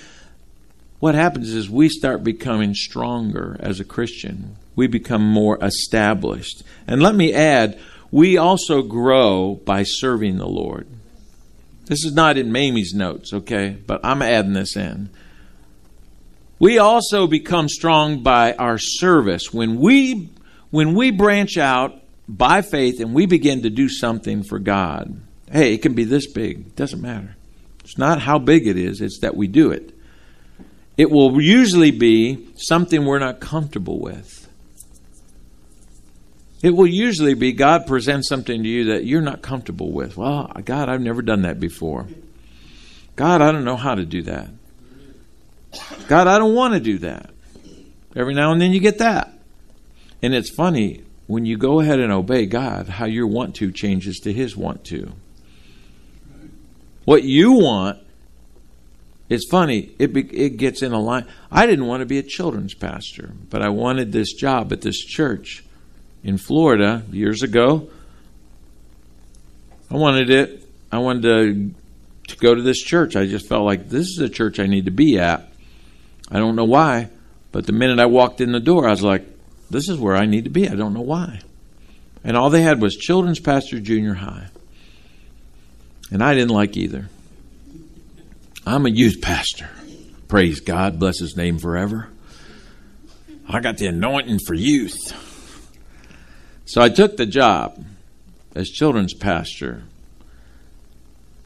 what 1.01 1.15
happens 1.15 1.53
is 1.53 1.69
we 1.69 1.89
start 1.89 2.23
becoming 2.23 2.73
stronger 2.73 3.57
as 3.59 3.81
a 3.81 3.83
Christian. 3.83 4.55
We 4.77 4.87
become 4.87 5.27
more 5.29 5.57
established. 5.61 6.63
And 6.87 7.03
let 7.03 7.13
me 7.13 7.33
add, 7.33 7.77
we 8.11 8.37
also 8.37 8.81
grow 8.83 9.55
by 9.65 9.83
serving 9.83 10.37
the 10.37 10.47
Lord. 10.47 10.87
This 11.87 12.05
is 12.05 12.13
not 12.13 12.37
in 12.37 12.53
Mamie's 12.53 12.93
notes, 12.93 13.33
okay? 13.33 13.75
But 13.85 13.99
I'm 14.01 14.21
adding 14.21 14.53
this 14.53 14.77
in. 14.77 15.09
We 16.59 16.77
also 16.77 17.25
become 17.25 17.69
strong 17.69 18.21
by 18.21 18.53
our 18.53 18.77
service. 18.77 19.53
When 19.53 19.79
we 19.79 20.29
when 20.71 20.93
we 20.93 21.11
branch 21.11 21.57
out 21.57 22.03
by 22.27 22.61
faith 22.61 22.99
and 22.99 23.13
we 23.13 23.25
begin 23.25 23.63
to 23.63 23.69
do 23.69 23.89
something 23.89 24.43
for 24.43 24.59
God. 24.59 25.19
Hey, 25.51 25.73
it 25.73 25.81
can 25.81 25.93
be 25.93 26.03
this 26.03 26.27
big. 26.27 26.59
It 26.59 26.75
doesn't 26.75 27.01
matter. 27.01 27.35
It's 27.83 27.97
not 27.97 28.21
how 28.21 28.37
big 28.37 28.67
it 28.67 28.77
is, 28.77 29.01
it's 29.01 29.19
that 29.21 29.35
we 29.35 29.47
do 29.47 29.71
it. 29.71 29.95
It 30.95 31.09
will 31.09 31.41
usually 31.41 31.91
be 31.91 32.49
something 32.55 33.03
we're 33.03 33.19
not 33.19 33.39
comfortable 33.39 33.99
with. 33.99 34.47
It 36.61 36.71
will 36.71 36.87
usually 36.87 37.33
be 37.33 37.53
God 37.53 37.87
presents 37.87 38.27
something 38.27 38.61
to 38.61 38.69
you 38.69 38.83
that 38.85 39.05
you're 39.05 39.21
not 39.21 39.41
comfortable 39.41 39.91
with. 39.91 40.17
Well, 40.17 40.51
God, 40.65 40.89
I've 40.89 41.01
never 41.01 41.21
done 41.21 41.43
that 41.43 41.59
before. 41.59 42.07
God, 43.15 43.41
I 43.41 43.51
don't 43.51 43.63
know 43.63 43.77
how 43.77 43.95
to 43.95 44.05
do 44.05 44.21
that. 44.23 44.49
God, 46.07 46.27
I 46.27 46.39
don't 46.39 46.55
want 46.55 46.73
to 46.73 46.79
do 46.79 46.97
that. 46.99 47.29
Every 48.15 48.33
now 48.33 48.51
and 48.51 48.61
then 48.61 48.73
you 48.73 48.79
get 48.79 48.97
that. 48.99 49.31
And 50.21 50.33
it's 50.33 50.49
funny 50.49 51.03
when 51.27 51.45
you 51.45 51.57
go 51.57 51.79
ahead 51.79 51.99
and 51.99 52.11
obey 52.11 52.45
God, 52.45 52.87
how 52.87 53.05
your 53.05 53.27
want 53.27 53.55
to 53.57 53.71
changes 53.71 54.19
to 54.21 54.33
His 54.33 54.57
want 54.57 54.83
to. 54.85 55.13
What 57.05 57.23
you 57.23 57.53
want, 57.53 57.99
it's 59.29 59.47
funny, 59.49 59.91
it, 59.99 60.15
it 60.15 60.57
gets 60.57 60.81
in 60.81 60.91
a 60.91 60.99
line. 60.99 61.27
I 61.51 61.67
didn't 61.67 61.85
want 61.85 62.01
to 62.01 62.05
be 62.05 62.17
a 62.17 62.23
children's 62.23 62.73
pastor, 62.73 63.31
but 63.49 63.61
I 63.61 63.69
wanted 63.69 64.11
this 64.11 64.33
job 64.33 64.73
at 64.73 64.81
this 64.81 64.97
church 64.97 65.63
in 66.23 66.37
Florida 66.37 67.03
years 67.11 67.43
ago. 67.43 67.89
I 69.91 69.95
wanted 69.95 70.29
it. 70.29 70.67
I 70.91 70.97
wanted 70.97 71.21
to, 71.23 71.71
to 72.33 72.37
go 72.37 72.55
to 72.55 72.61
this 72.61 72.81
church. 72.81 73.15
I 73.15 73.27
just 73.27 73.47
felt 73.47 73.65
like 73.65 73.89
this 73.89 74.07
is 74.07 74.19
a 74.19 74.29
church 74.29 74.59
I 74.59 74.65
need 74.65 74.85
to 74.85 74.91
be 74.91 75.19
at. 75.19 75.47
I 76.31 76.37
don't 76.37 76.55
know 76.55 76.65
why, 76.65 77.09
but 77.51 77.65
the 77.65 77.73
minute 77.73 77.99
I 77.99 78.05
walked 78.05 78.41
in 78.41 78.51
the 78.51 78.59
door, 78.59 78.87
I 78.87 78.91
was 78.91 79.03
like, 79.03 79.25
this 79.69 79.89
is 79.89 79.97
where 79.97 80.15
I 80.15 80.25
need 80.25 80.43
to 80.45 80.49
be. 80.49 80.67
I 80.67 80.75
don't 80.75 80.93
know 80.93 81.01
why. 81.01 81.41
And 82.23 82.35
all 82.35 82.49
they 82.49 82.61
had 82.61 82.81
was 82.81 82.95
children's 82.95 83.39
pastor 83.39 83.79
junior 83.79 84.15
high. 84.15 84.49
And 86.11 86.23
I 86.23 86.33
didn't 86.33 86.51
like 86.51 86.75
either. 86.75 87.09
I'm 88.65 88.85
a 88.85 88.89
youth 88.89 89.21
pastor. 89.21 89.69
Praise 90.27 90.59
God, 90.59 90.99
bless 90.99 91.19
his 91.19 91.35
name 91.35 91.57
forever. 91.57 92.09
I 93.47 93.61
got 93.61 93.77
the 93.77 93.87
anointing 93.87 94.39
for 94.45 94.53
youth. 94.53 95.15
So 96.65 96.81
I 96.81 96.89
took 96.89 97.17
the 97.17 97.25
job 97.25 97.83
as 98.53 98.69
children's 98.69 99.15
pastor. 99.15 99.83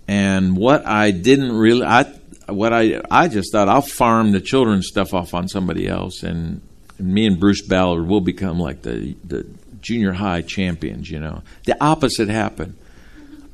And 0.05 0.57
what 0.57 0.85
I 0.85 1.11
didn't 1.11 1.53
really, 1.53 1.85
I 1.85 2.03
what 2.47 2.73
I 2.73 3.01
I 3.09 3.27
just 3.27 3.51
thought 3.51 3.69
I'll 3.69 3.81
farm 3.81 4.31
the 4.31 4.41
children's 4.41 4.87
stuff 4.87 5.13
off 5.13 5.33
on 5.33 5.47
somebody 5.47 5.87
else, 5.87 6.23
and, 6.23 6.61
and 6.97 7.13
me 7.13 7.25
and 7.25 7.39
Bruce 7.39 7.61
Ballard 7.61 8.07
will 8.07 8.21
become 8.21 8.59
like 8.59 8.81
the 8.81 9.15
the 9.23 9.45
junior 9.81 10.13
high 10.13 10.41
champions. 10.41 11.09
You 11.09 11.19
know, 11.19 11.43
the 11.65 11.81
opposite 11.83 12.29
happened. 12.29 12.77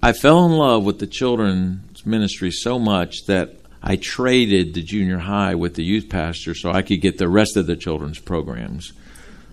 I 0.01 0.13
fell 0.13 0.45
in 0.45 0.53
love 0.53 0.85
with 0.85 0.99
the 0.99 1.07
children's 1.07 2.05
ministry 2.05 2.51
so 2.51 2.79
much 2.79 3.25
that 3.25 3.55
I 3.83 3.97
traded 3.97 4.73
the 4.73 4.81
junior 4.81 5.19
high 5.19 5.55
with 5.55 5.75
the 5.75 5.83
youth 5.83 6.09
pastor 6.09 6.55
so 6.55 6.71
I 6.71 6.81
could 6.81 7.01
get 7.01 7.17
the 7.17 7.27
rest 7.27 7.57
of 7.57 7.67
the 7.67 7.75
children's 7.75 8.19
programs. 8.19 8.93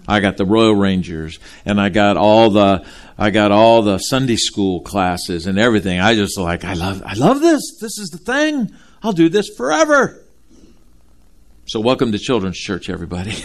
I 0.09 0.20
got 0.20 0.37
the 0.37 0.44
Royal 0.44 0.75
Rangers 0.75 1.38
and 1.64 1.81
I 1.81 1.88
got 1.88 2.16
all 2.16 2.51
the 2.51 2.87
I 3.18 3.31
got 3.31 3.51
all 3.51 3.83
the 3.83 3.99
Sunday 3.99 4.37
school 4.37 4.81
classes 4.81 5.46
and 5.46 5.59
everything. 5.59 6.01
I 6.01 6.14
just 6.14 6.38
like 6.38 6.64
I 6.64 6.75
love 6.75 7.03
I 7.05 7.14
love 7.14 7.40
this. 7.40 7.62
This 7.81 7.99
is 7.99 8.11
the 8.11 8.18
thing. 8.18 8.72
I'll 9.02 9.12
do 9.12 9.28
this 9.28 9.48
forever. 9.56 10.22
So, 11.66 11.80
welcome 11.80 12.12
to 12.12 12.18
Children's 12.18 12.59
Church, 12.59 12.88
everybody. 12.88 13.32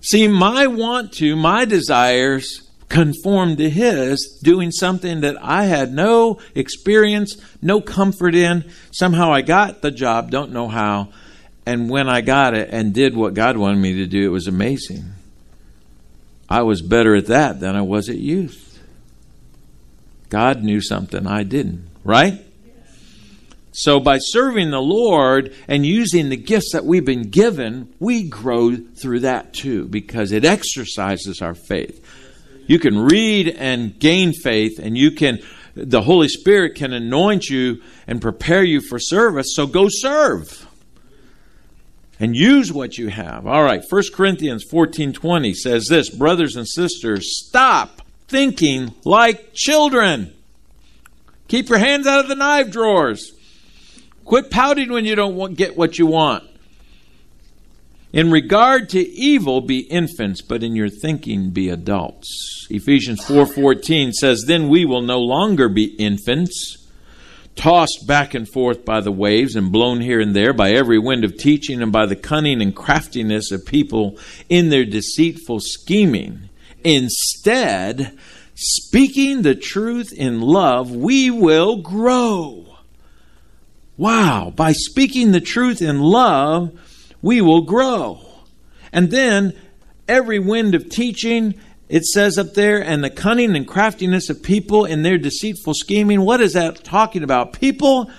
See, 0.00 0.28
my 0.28 0.66
want 0.66 1.12
to, 1.14 1.36
my 1.36 1.64
desires 1.64 2.62
conform 2.88 3.56
to 3.56 3.68
His, 3.68 4.40
doing 4.42 4.70
something 4.70 5.20
that 5.22 5.36
I 5.42 5.64
had 5.64 5.92
no 5.92 6.40
experience, 6.54 7.36
no 7.60 7.80
comfort 7.80 8.34
in. 8.34 8.70
Somehow 8.92 9.32
I 9.32 9.42
got 9.42 9.82
the 9.82 9.90
job, 9.90 10.30
don't 10.30 10.52
know 10.52 10.68
how. 10.68 11.08
And 11.64 11.90
when 11.90 12.08
I 12.08 12.20
got 12.20 12.54
it 12.54 12.68
and 12.70 12.94
did 12.94 13.16
what 13.16 13.34
God 13.34 13.56
wanted 13.56 13.78
me 13.78 13.94
to 13.94 14.06
do, 14.06 14.24
it 14.24 14.30
was 14.30 14.46
amazing. 14.46 15.12
I 16.48 16.62
was 16.62 16.80
better 16.80 17.16
at 17.16 17.26
that 17.26 17.58
than 17.58 17.74
I 17.74 17.82
was 17.82 18.08
at 18.08 18.18
youth. 18.18 18.80
God 20.28 20.62
knew 20.62 20.80
something 20.80 21.26
I 21.26 21.42
didn't, 21.42 21.88
right? 22.04 22.45
So, 23.78 24.00
by 24.00 24.16
serving 24.16 24.70
the 24.70 24.80
Lord 24.80 25.54
and 25.68 25.84
using 25.84 26.30
the 26.30 26.36
gifts 26.38 26.72
that 26.72 26.86
we've 26.86 27.04
been 27.04 27.28
given, 27.28 27.92
we 28.00 28.22
grow 28.22 28.74
through 28.74 29.20
that 29.20 29.52
too 29.52 29.84
because 29.84 30.32
it 30.32 30.46
exercises 30.46 31.42
our 31.42 31.54
faith. 31.54 32.02
You 32.66 32.78
can 32.78 32.98
read 32.98 33.48
and 33.48 33.98
gain 33.98 34.32
faith, 34.32 34.78
and 34.78 34.96
you 34.96 35.10
can, 35.10 35.40
the 35.74 36.00
Holy 36.00 36.28
Spirit 36.28 36.76
can 36.76 36.94
anoint 36.94 37.50
you 37.50 37.82
and 38.06 38.22
prepare 38.22 38.64
you 38.64 38.80
for 38.80 38.98
service. 38.98 39.48
So, 39.54 39.66
go 39.66 39.88
serve 39.90 40.66
and 42.18 42.34
use 42.34 42.72
what 42.72 42.96
you 42.96 43.08
have. 43.08 43.46
All 43.46 43.62
right, 43.62 43.82
1 43.86 44.02
Corinthians 44.14 44.64
14:20 44.72 45.52
says 45.52 45.86
this, 45.86 46.08
brothers 46.08 46.56
and 46.56 46.66
sisters, 46.66 47.46
stop 47.46 48.00
thinking 48.26 48.94
like 49.04 49.52
children. 49.52 50.32
Keep 51.48 51.68
your 51.68 51.78
hands 51.78 52.06
out 52.06 52.20
of 52.20 52.28
the 52.28 52.34
knife 52.36 52.70
drawers. 52.70 53.35
Quit 54.26 54.50
pouting 54.50 54.90
when 54.90 55.04
you 55.04 55.14
don't 55.14 55.36
want, 55.36 55.56
get 55.56 55.76
what 55.76 55.98
you 55.98 56.06
want. 56.06 56.42
In 58.12 58.32
regard 58.32 58.88
to 58.90 58.98
evil, 58.98 59.60
be 59.60 59.80
infants, 59.80 60.42
but 60.42 60.64
in 60.64 60.74
your 60.74 60.88
thinking, 60.88 61.50
be 61.50 61.68
adults. 61.68 62.66
Ephesians 62.68 63.24
4:14 63.24 64.12
says, 64.12 64.44
"Then 64.46 64.68
we 64.68 64.84
will 64.84 65.02
no 65.02 65.20
longer 65.20 65.68
be 65.68 65.94
infants, 65.98 66.78
tossed 67.54 68.06
back 68.08 68.34
and 68.34 68.48
forth 68.48 68.84
by 68.84 69.00
the 69.00 69.12
waves 69.12 69.54
and 69.54 69.70
blown 69.70 70.00
here 70.00 70.18
and 70.18 70.34
there 70.34 70.52
by 70.52 70.72
every 70.72 70.98
wind 70.98 71.22
of 71.24 71.38
teaching 71.38 71.80
and 71.80 71.92
by 71.92 72.04
the 72.04 72.16
cunning 72.16 72.60
and 72.60 72.74
craftiness 72.74 73.52
of 73.52 73.64
people 73.64 74.18
in 74.48 74.70
their 74.70 74.84
deceitful 74.84 75.60
scheming. 75.60 76.48
Instead, 76.82 78.10
speaking 78.56 79.42
the 79.42 79.54
truth 79.54 80.12
in 80.12 80.40
love, 80.40 80.90
we 80.90 81.30
will 81.30 81.76
grow." 81.76 82.65
Wow, 83.96 84.52
by 84.54 84.72
speaking 84.72 85.32
the 85.32 85.40
truth 85.40 85.80
in 85.80 86.00
love, 86.00 86.78
we 87.22 87.40
will 87.40 87.62
grow. 87.62 88.20
And 88.92 89.10
then 89.10 89.54
every 90.06 90.38
wind 90.38 90.74
of 90.74 90.88
teaching, 90.88 91.54
it 91.88 92.04
says 92.04 92.38
up 92.38 92.54
there, 92.54 92.82
and 92.82 93.02
the 93.02 93.10
cunning 93.10 93.56
and 93.56 93.66
craftiness 93.66 94.28
of 94.28 94.42
people 94.42 94.84
in 94.84 95.02
their 95.02 95.18
deceitful 95.18 95.74
scheming. 95.74 96.20
What 96.20 96.40
is 96.40 96.52
that 96.52 96.84
talking 96.84 97.22
about? 97.22 97.52
People 97.52 98.10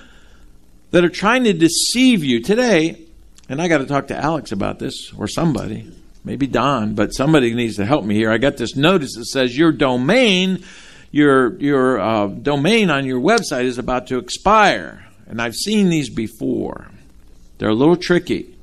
that 0.91 1.03
are 1.03 1.09
trying 1.09 1.43
to 1.43 1.53
deceive 1.53 2.23
you 2.23 2.41
today. 2.41 3.01
And 3.49 3.61
I 3.61 3.67
got 3.67 3.79
to 3.79 3.85
talk 3.85 4.07
to 4.07 4.17
Alex 4.17 4.51
about 4.51 4.79
this 4.79 5.13
or 5.13 5.27
somebody, 5.27 5.89
maybe 6.23 6.47
Don, 6.47 6.95
but 6.95 7.13
somebody 7.13 7.53
needs 7.53 7.77
to 7.77 7.85
help 7.85 8.03
me 8.03 8.15
here. 8.15 8.31
I 8.31 8.37
got 8.37 8.57
this 8.57 8.75
notice 8.75 9.15
that 9.15 9.25
says 9.25 9.57
your 9.57 9.71
domain, 9.71 10.63
your 11.11 11.57
your 11.59 11.99
uh, 11.99 12.27
domain 12.27 12.89
on 12.89 13.05
your 13.05 13.21
website 13.21 13.63
is 13.63 13.77
about 13.77 14.07
to 14.07 14.17
expire, 14.17 15.06
and 15.27 15.41
I've 15.41 15.55
seen 15.55 15.89
these 15.89 16.09
before. 16.09 16.89
They're 17.57 17.69
a 17.69 17.75
little 17.75 17.97
tricky. 17.97 18.55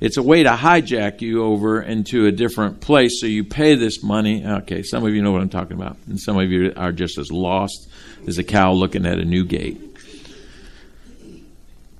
It's 0.00 0.16
a 0.16 0.22
way 0.22 0.42
to 0.42 0.50
hijack 0.50 1.20
you 1.20 1.44
over 1.44 1.82
into 1.82 2.26
a 2.26 2.32
different 2.32 2.80
place 2.80 3.20
so 3.20 3.26
you 3.26 3.44
pay 3.44 3.74
this 3.74 4.02
money. 4.02 4.46
Okay, 4.46 4.82
some 4.82 5.04
of 5.04 5.14
you 5.14 5.20
know 5.20 5.30
what 5.30 5.42
I'm 5.42 5.50
talking 5.50 5.76
about, 5.76 5.98
and 6.06 6.18
some 6.18 6.38
of 6.38 6.50
you 6.50 6.72
are 6.74 6.92
just 6.92 7.18
as 7.18 7.30
lost 7.30 7.88
as 8.26 8.38
a 8.38 8.44
cow 8.44 8.72
looking 8.72 9.04
at 9.04 9.18
a 9.18 9.24
new 9.24 9.44
gate. 9.44 9.78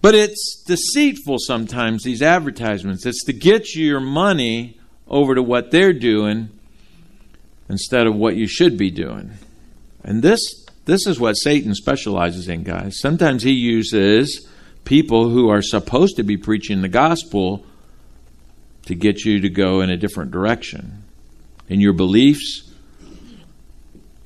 But 0.03 0.15
it's 0.15 0.65
deceitful 0.67 1.39
sometimes, 1.41 2.03
these 2.03 2.23
advertisements. 2.23 3.05
It's 3.05 3.25
to 3.25 3.35
get 3.35 3.75
you 3.75 3.85
your 3.85 4.01
money 4.01 4.79
over 5.07 5.35
to 5.35 5.43
what 5.43 5.71
they're 5.71 5.93
doing 5.93 6.49
instead 7.69 8.07
of 8.07 8.17
what 8.17 8.35
you 8.35 8.47
should 8.47 8.79
be 8.79 8.91
doing. 8.91 9.33
And 10.03 10.23
this 10.23 10.60
this 10.91 11.07
is 11.07 11.21
what 11.21 11.35
Satan 11.35 11.75
specializes 11.75 12.49
in, 12.49 12.65
guys. 12.65 12.99
Sometimes 13.01 13.43
he 13.43 13.53
uses 13.53 14.49
people 14.85 15.29
who 15.31 15.49
are 15.49 15.63
supposed 15.63 16.17
to 16.17 16.23
be 16.23 16.37
preaching 16.37 16.83
the 16.83 16.89
gospel 16.89 17.65
to 18.87 18.95
get 18.95 19.25
you 19.25 19.41
to 19.41 19.49
go 19.49 19.81
in 19.81 19.91
a 19.91 19.97
different 19.97 20.31
direction 20.31 21.05
in 21.69 21.81
your 21.81 21.93
beliefs, 21.93 22.69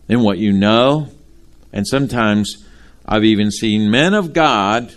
in 0.09 0.23
what 0.23 0.39
you 0.39 0.53
know. 0.53 1.09
And 1.73 1.87
sometimes 1.87 2.65
I've 3.07 3.25
even 3.25 3.51
seen 3.51 3.91
men 3.91 4.15
of 4.15 4.33
God 4.33 4.95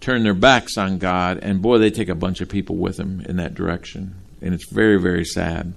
turn 0.00 0.22
their 0.22 0.34
backs 0.34 0.76
on 0.78 0.98
God, 0.98 1.38
and 1.42 1.62
boy, 1.62 1.78
they 1.78 1.90
take 1.90 2.08
a 2.08 2.14
bunch 2.14 2.40
of 2.40 2.48
people 2.48 2.76
with 2.76 2.96
them 2.96 3.20
in 3.28 3.36
that 3.36 3.54
direction. 3.54 4.14
And 4.40 4.54
it's 4.54 4.68
very, 4.68 5.00
very 5.00 5.24
sad. 5.24 5.74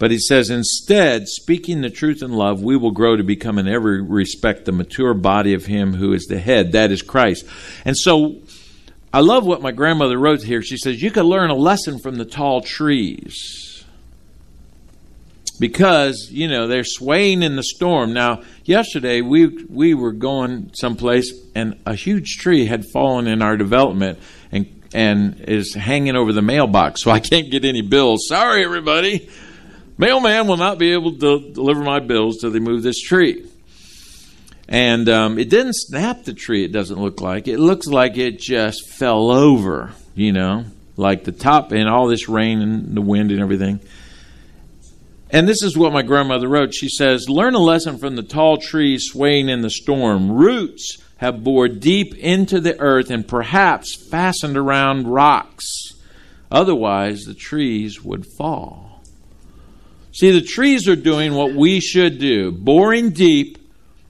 But 0.00 0.10
he 0.10 0.18
says, 0.18 0.48
instead, 0.48 1.28
speaking 1.28 1.82
the 1.82 1.90
truth 1.90 2.22
in 2.22 2.32
love, 2.32 2.62
we 2.62 2.74
will 2.74 2.90
grow 2.90 3.16
to 3.16 3.22
become 3.22 3.58
in 3.58 3.68
every 3.68 4.00
respect 4.00 4.64
the 4.64 4.72
mature 4.72 5.12
body 5.12 5.52
of 5.52 5.66
him 5.66 5.92
who 5.92 6.14
is 6.14 6.24
the 6.24 6.38
head, 6.38 6.72
that 6.72 6.90
is 6.90 7.02
Christ. 7.02 7.44
And 7.84 7.94
so 7.94 8.36
I 9.12 9.20
love 9.20 9.44
what 9.44 9.60
my 9.60 9.72
grandmother 9.72 10.18
wrote 10.18 10.42
here. 10.42 10.62
She 10.62 10.78
says, 10.78 11.02
You 11.02 11.10
could 11.10 11.26
learn 11.26 11.50
a 11.50 11.54
lesson 11.54 11.98
from 11.98 12.16
the 12.16 12.24
tall 12.24 12.62
trees. 12.62 13.84
Because, 15.58 16.30
you 16.30 16.48
know, 16.48 16.66
they're 16.66 16.82
swaying 16.82 17.42
in 17.42 17.56
the 17.56 17.62
storm. 17.62 18.14
Now, 18.14 18.40
yesterday 18.64 19.20
we 19.20 19.48
we 19.48 19.92
were 19.92 20.12
going 20.12 20.70
someplace 20.72 21.30
and 21.54 21.78
a 21.84 21.94
huge 21.94 22.38
tree 22.38 22.64
had 22.64 22.86
fallen 22.90 23.26
in 23.26 23.42
our 23.42 23.58
development 23.58 24.18
and 24.50 24.80
and 24.94 25.40
is 25.40 25.74
hanging 25.74 26.16
over 26.16 26.32
the 26.32 26.40
mailbox, 26.40 27.02
so 27.02 27.10
I 27.10 27.20
can't 27.20 27.50
get 27.50 27.66
any 27.66 27.82
bills. 27.82 28.26
Sorry 28.28 28.64
everybody. 28.64 29.28
Mailman 30.00 30.46
will 30.46 30.56
not 30.56 30.78
be 30.78 30.94
able 30.94 31.12
to 31.18 31.52
deliver 31.52 31.82
my 31.82 32.00
bills 32.00 32.38
till 32.38 32.50
they 32.50 32.58
move 32.58 32.82
this 32.82 32.98
tree. 32.98 33.46
And 34.66 35.06
um, 35.10 35.38
it 35.38 35.50
didn't 35.50 35.74
snap 35.74 36.24
the 36.24 36.32
tree, 36.32 36.64
it 36.64 36.72
doesn't 36.72 36.98
look 36.98 37.20
like. 37.20 37.46
It 37.46 37.58
looks 37.58 37.86
like 37.86 38.16
it 38.16 38.38
just 38.38 38.88
fell 38.88 39.30
over, 39.30 39.92
you 40.14 40.32
know, 40.32 40.64
like 40.96 41.24
the 41.24 41.32
top 41.32 41.72
and 41.72 41.86
all 41.86 42.06
this 42.06 42.30
rain 42.30 42.62
and 42.62 42.96
the 42.96 43.02
wind 43.02 43.30
and 43.30 43.40
everything. 43.40 43.78
And 45.28 45.46
this 45.46 45.62
is 45.62 45.76
what 45.76 45.92
my 45.92 46.00
grandmother 46.00 46.48
wrote. 46.48 46.72
She 46.72 46.88
says, 46.88 47.28
Learn 47.28 47.54
a 47.54 47.58
lesson 47.58 47.98
from 47.98 48.16
the 48.16 48.22
tall 48.22 48.56
trees 48.56 49.04
swaying 49.04 49.50
in 49.50 49.60
the 49.60 49.68
storm. 49.68 50.32
Roots 50.32 50.96
have 51.18 51.44
bored 51.44 51.78
deep 51.78 52.14
into 52.14 52.58
the 52.58 52.80
earth 52.80 53.10
and 53.10 53.28
perhaps 53.28 53.94
fastened 54.10 54.56
around 54.56 55.08
rocks. 55.08 55.66
Otherwise, 56.50 57.24
the 57.24 57.34
trees 57.34 58.02
would 58.02 58.24
fall. 58.38 58.89
See, 60.12 60.32
the 60.32 60.40
trees 60.40 60.88
are 60.88 60.96
doing 60.96 61.34
what 61.34 61.54
we 61.54 61.80
should 61.80 62.18
do, 62.18 62.50
boring 62.50 63.10
deep 63.10 63.58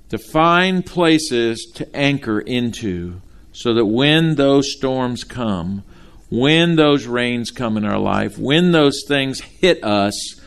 to 0.08 0.18
find 0.18 0.84
places 0.84 1.70
to 1.74 1.96
anchor 1.96 2.40
into 2.40 3.20
so 3.52 3.74
that 3.74 3.86
when 3.86 4.34
those 4.34 4.72
storms 4.72 5.24
come, 5.24 5.84
when 6.30 6.76
those 6.76 7.06
rains 7.06 7.50
come 7.50 7.76
in 7.76 7.84
our 7.84 7.98
life, 7.98 8.38
when 8.38 8.72
those 8.72 9.02
things 9.06 9.40
hit 9.40 9.84
us, 9.84 10.40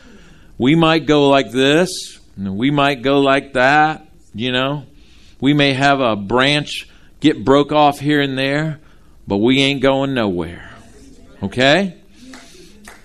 we 0.58 0.74
might 0.74 1.06
go 1.06 1.28
like 1.28 1.50
this, 1.50 2.18
we 2.36 2.70
might 2.70 3.02
go 3.02 3.20
like 3.20 3.52
that, 3.52 4.08
you 4.34 4.50
know. 4.50 4.86
We 5.40 5.52
may 5.52 5.74
have 5.74 6.00
a 6.00 6.16
branch 6.16 6.88
get 7.20 7.44
broke 7.44 7.70
off 7.70 7.98
here 7.98 8.20
and 8.20 8.36
there, 8.36 8.80
but 9.26 9.36
we 9.38 9.60
ain't 9.60 9.82
going 9.82 10.14
nowhere. 10.14 10.70
Okay? 11.42 11.96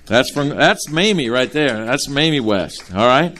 That's 0.10 0.32
from 0.32 0.50
that's 0.50 0.90
Mamie 0.90 1.30
right 1.30 1.52
there. 1.52 1.86
That's 1.86 2.10
Mamie 2.10 2.40
West. 2.40 2.92
All 2.94 3.06
right? 3.06 3.38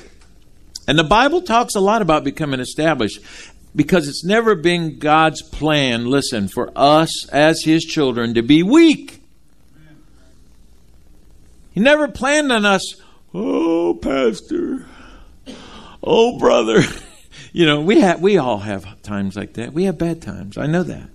And 0.88 0.98
the 0.98 1.04
Bible 1.04 1.42
talks 1.42 1.74
a 1.74 1.80
lot 1.80 2.04
about 2.04 2.24
becoming 2.24 2.60
established 2.60 3.20
because 3.76 4.08
it's 4.08 4.24
never 4.24 4.54
been 4.54 5.00
God's 5.00 5.42
plan, 5.42 6.06
listen, 6.06 6.48
for 6.48 6.72
us 6.76 7.28
as 7.30 7.64
His 7.64 7.84
children 7.84 8.36
to 8.36 8.44
be 8.44 8.62
weak. 8.62 9.22
He 11.72 11.80
never 11.80 12.08
planned 12.08 12.52
on 12.52 12.66
us, 12.66 12.96
oh, 13.34 13.96
Pastor, 13.96 14.86
oh, 16.04 16.38
brother. 16.38 16.82
You 17.52 17.66
know, 17.66 17.82
we, 17.82 18.00
have, 18.02 18.22
we 18.22 18.38
all 18.38 18.60
have 18.60 19.02
times 19.02 19.36
like 19.36 19.54
that. 19.54 19.74
We 19.74 19.86
have 19.86 19.98
bad 19.98 20.22
times. 20.22 20.56
I 20.56 20.68
know 20.68 20.84
that. 20.84 21.10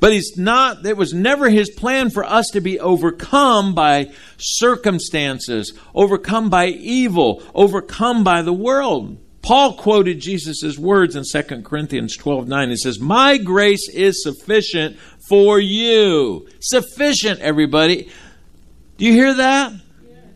But 0.00 0.14
he's 0.14 0.38
not, 0.38 0.84
it 0.86 0.96
was 0.96 1.12
never 1.12 1.50
his 1.50 1.70
plan 1.70 2.08
for 2.08 2.24
us 2.24 2.46
to 2.52 2.60
be 2.62 2.80
overcome 2.80 3.74
by 3.74 4.10
circumstances, 4.38 5.74
overcome 5.94 6.48
by 6.48 6.68
evil, 6.68 7.42
overcome 7.54 8.24
by 8.24 8.40
the 8.40 8.52
world. 8.52 9.18
Paul 9.42 9.74
quoted 9.74 10.20
Jesus' 10.20 10.78
words 10.78 11.16
in 11.16 11.24
2 11.24 11.62
Corinthians 11.62 12.16
12 12.16 12.48
9. 12.48 12.70
He 12.70 12.76
says, 12.76 12.98
My 12.98 13.36
grace 13.38 13.88
is 13.88 14.22
sufficient 14.22 14.98
for 15.28 15.60
you. 15.60 16.48
Sufficient, 16.60 17.40
everybody. 17.40 18.10
Do 18.96 19.04
you 19.04 19.12
hear 19.12 19.34
that? 19.34 19.72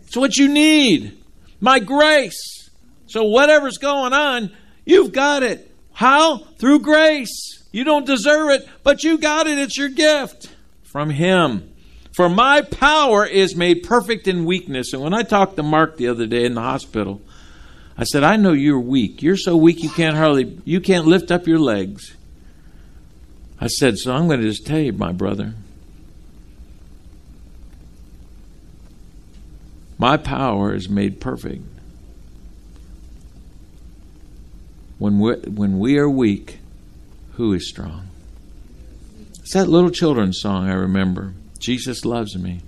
It's 0.07 0.17
what 0.17 0.37
you 0.37 0.49
need. 0.49 1.19
My 1.61 1.81
grace. 1.81 2.71
So, 3.07 3.25
whatever's 3.25 3.79
going 3.79 4.13
on, 4.13 4.51
you've 4.85 5.13
got 5.13 5.43
it. 5.43 5.71
How? 5.93 6.39
Through 6.39 6.81
grace. 6.81 7.64
You 7.75 7.83
don't 7.83 8.07
deserve 8.07 8.51
it, 8.51 8.69
but 8.85 9.03
you 9.03 9.19
got 9.19 9.49
it. 9.49 9.59
It's 9.59 9.77
your 9.77 9.89
gift 9.89 10.49
from 10.85 11.11
Him. 11.11 11.75
For 12.13 12.29
my 12.29 12.61
power 12.63 13.27
is 13.27 13.57
made 13.57 13.83
perfect 13.83 14.29
in 14.29 14.45
weakness. 14.45 14.93
And 14.93 15.03
when 15.03 15.13
I 15.13 15.25
talked 15.25 15.57
to 15.57 15.65
Mark 15.65 15.97
the 15.97 16.07
other 16.07 16.25
day 16.29 16.45
in 16.45 16.55
the 16.55 16.61
hospital, 16.61 17.21
I 17.99 18.05
said, 18.05 18.23
I 18.23 18.37
know 18.37 18.53
you're 18.53 18.79
weak. 18.79 19.23
You're 19.23 19.37
so 19.37 19.57
weak 19.57 19.83
you 19.83 19.91
can't 19.91 20.17
hardly, 20.17 20.57
you 20.65 20.81
can't 20.81 21.05
lift 21.05 21.33
up 21.33 21.49
your 21.49 21.59
legs. 21.59 22.15
I 23.61 23.67
said, 23.67 23.99
so 23.99 24.15
I'm 24.15 24.29
going 24.29 24.41
to 24.41 24.47
just 24.47 24.65
tell 24.65 24.79
you, 24.79 24.93
my 24.93 25.11
brother. 25.11 25.55
My 29.99 30.17
power 30.17 30.73
is 30.73 30.89
made 30.89 31.21
perfect. 31.21 31.65
When 34.99 35.19
we 35.19 35.33
when 35.35 35.81
we 35.81 35.99
are 35.99 36.09
weak, 36.09 36.61
who 37.37 37.53
is 37.53 37.69
strong? 37.69 38.09
It's 39.41 39.55
that 39.55 39.69
little 39.69 39.91
children's 39.91 40.41
song 40.41 40.69
I 40.69 40.75
remember. 40.75 41.35
Jesus 41.59 42.05
loves 42.05 42.37
me. 42.37 42.61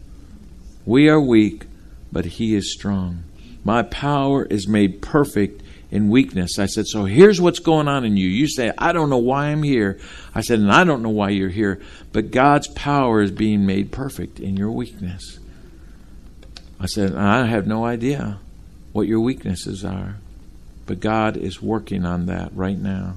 We 0.84 1.08
are 1.08 1.20
weak, 1.20 1.64
but 2.12 2.24
He 2.24 2.54
is 2.54 2.72
strong. 2.72 3.24
My 3.64 3.82
power 3.82 4.44
is 4.44 4.68
made 4.68 5.02
perfect 5.02 5.62
in 5.90 6.10
weakness. 6.10 6.58
I 6.58 6.66
said, 6.66 6.86
So 6.86 7.04
here's 7.04 7.40
what's 7.40 7.60
going 7.60 7.88
on 7.88 8.04
in 8.04 8.16
you. 8.16 8.28
You 8.28 8.48
say, 8.48 8.72
I 8.76 8.92
don't 8.92 9.10
know 9.10 9.18
why 9.18 9.46
I'm 9.46 9.62
here. 9.62 9.98
I 10.34 10.40
said, 10.40 10.58
And 10.58 10.72
I 10.72 10.84
don't 10.84 11.02
know 11.02 11.10
why 11.10 11.30
you're 11.30 11.48
here, 11.48 11.80
but 12.12 12.30
God's 12.30 12.68
power 12.68 13.22
is 13.22 13.30
being 13.30 13.66
made 13.66 13.92
perfect 13.92 14.40
in 14.40 14.56
your 14.56 14.70
weakness. 14.70 15.38
I 16.78 16.86
said, 16.86 17.14
I 17.14 17.46
have 17.46 17.66
no 17.66 17.84
idea 17.84 18.40
what 18.92 19.06
your 19.06 19.20
weaknesses 19.20 19.84
are, 19.84 20.16
but 20.86 21.00
God 21.00 21.36
is 21.36 21.62
working 21.62 22.04
on 22.04 22.26
that 22.26 22.54
right 22.54 22.78
now 22.78 23.16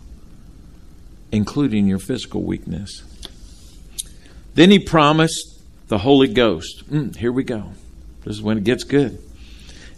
including 1.31 1.87
your 1.87 1.99
physical 1.99 2.43
weakness. 2.43 3.03
Then 4.55 4.71
he 4.71 4.79
promised 4.79 5.61
the 5.87 5.99
Holy 5.99 6.27
Ghost. 6.27 6.89
Mm, 6.91 7.15
here 7.15 7.31
we 7.31 7.43
go. 7.43 7.71
This 8.23 8.35
is 8.35 8.41
when 8.41 8.57
it 8.57 8.63
gets 8.63 8.83
good. 8.83 9.19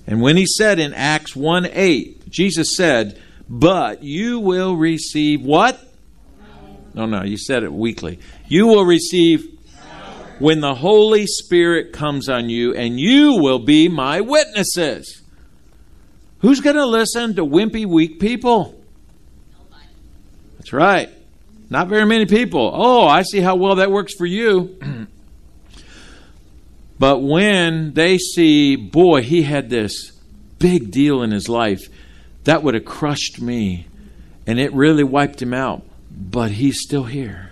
And 0.07 0.21
when 0.21 0.37
he 0.37 0.45
said 0.45 0.79
in 0.79 0.93
Acts 0.93 1.35
1 1.35 1.67
8, 1.71 2.29
Jesus 2.29 2.75
said, 2.75 3.19
But 3.49 4.03
you 4.03 4.39
will 4.39 4.75
receive 4.75 5.41
what? 5.41 5.79
No, 6.93 7.05
no, 7.05 7.23
you 7.23 7.37
said 7.37 7.63
it 7.63 7.71
weakly. 7.71 8.19
You 8.47 8.67
will 8.67 8.85
receive 8.85 9.47
when 10.39 10.59
the 10.59 10.75
Holy 10.75 11.27
Spirit 11.27 11.93
comes 11.93 12.27
on 12.27 12.49
you, 12.49 12.73
and 12.73 12.99
you 12.99 13.37
will 13.37 13.59
be 13.59 13.87
my 13.87 14.21
witnesses. 14.21 15.21
Who's 16.39 16.59
going 16.59 16.75
to 16.75 16.85
listen 16.85 17.35
to 17.35 17.45
wimpy, 17.45 17.85
weak 17.85 18.19
people? 18.19 18.83
That's 20.57 20.73
right. 20.73 21.09
Not 21.71 21.87
very 21.87 22.05
many 22.05 22.25
people. 22.25 22.69
Oh, 22.75 23.07
I 23.07 23.21
see 23.21 23.39
how 23.39 23.55
well 23.55 23.75
that 23.75 23.89
works 23.89 24.13
for 24.13 24.25
you. 24.25 24.77
but 26.99 27.19
when 27.19 27.93
they 27.93 28.17
see, 28.17 28.75
boy, 28.75 29.21
he 29.21 29.43
had 29.43 29.69
this 29.69 30.11
big 30.59 30.91
deal 30.91 31.23
in 31.23 31.31
his 31.31 31.47
life, 31.47 31.87
that 32.43 32.61
would 32.61 32.73
have 32.73 32.83
crushed 32.83 33.41
me. 33.41 33.87
And 34.45 34.59
it 34.59 34.73
really 34.73 35.05
wiped 35.05 35.41
him 35.41 35.53
out. 35.53 35.83
But 36.11 36.51
he's 36.51 36.81
still 36.81 37.05
here. 37.05 37.51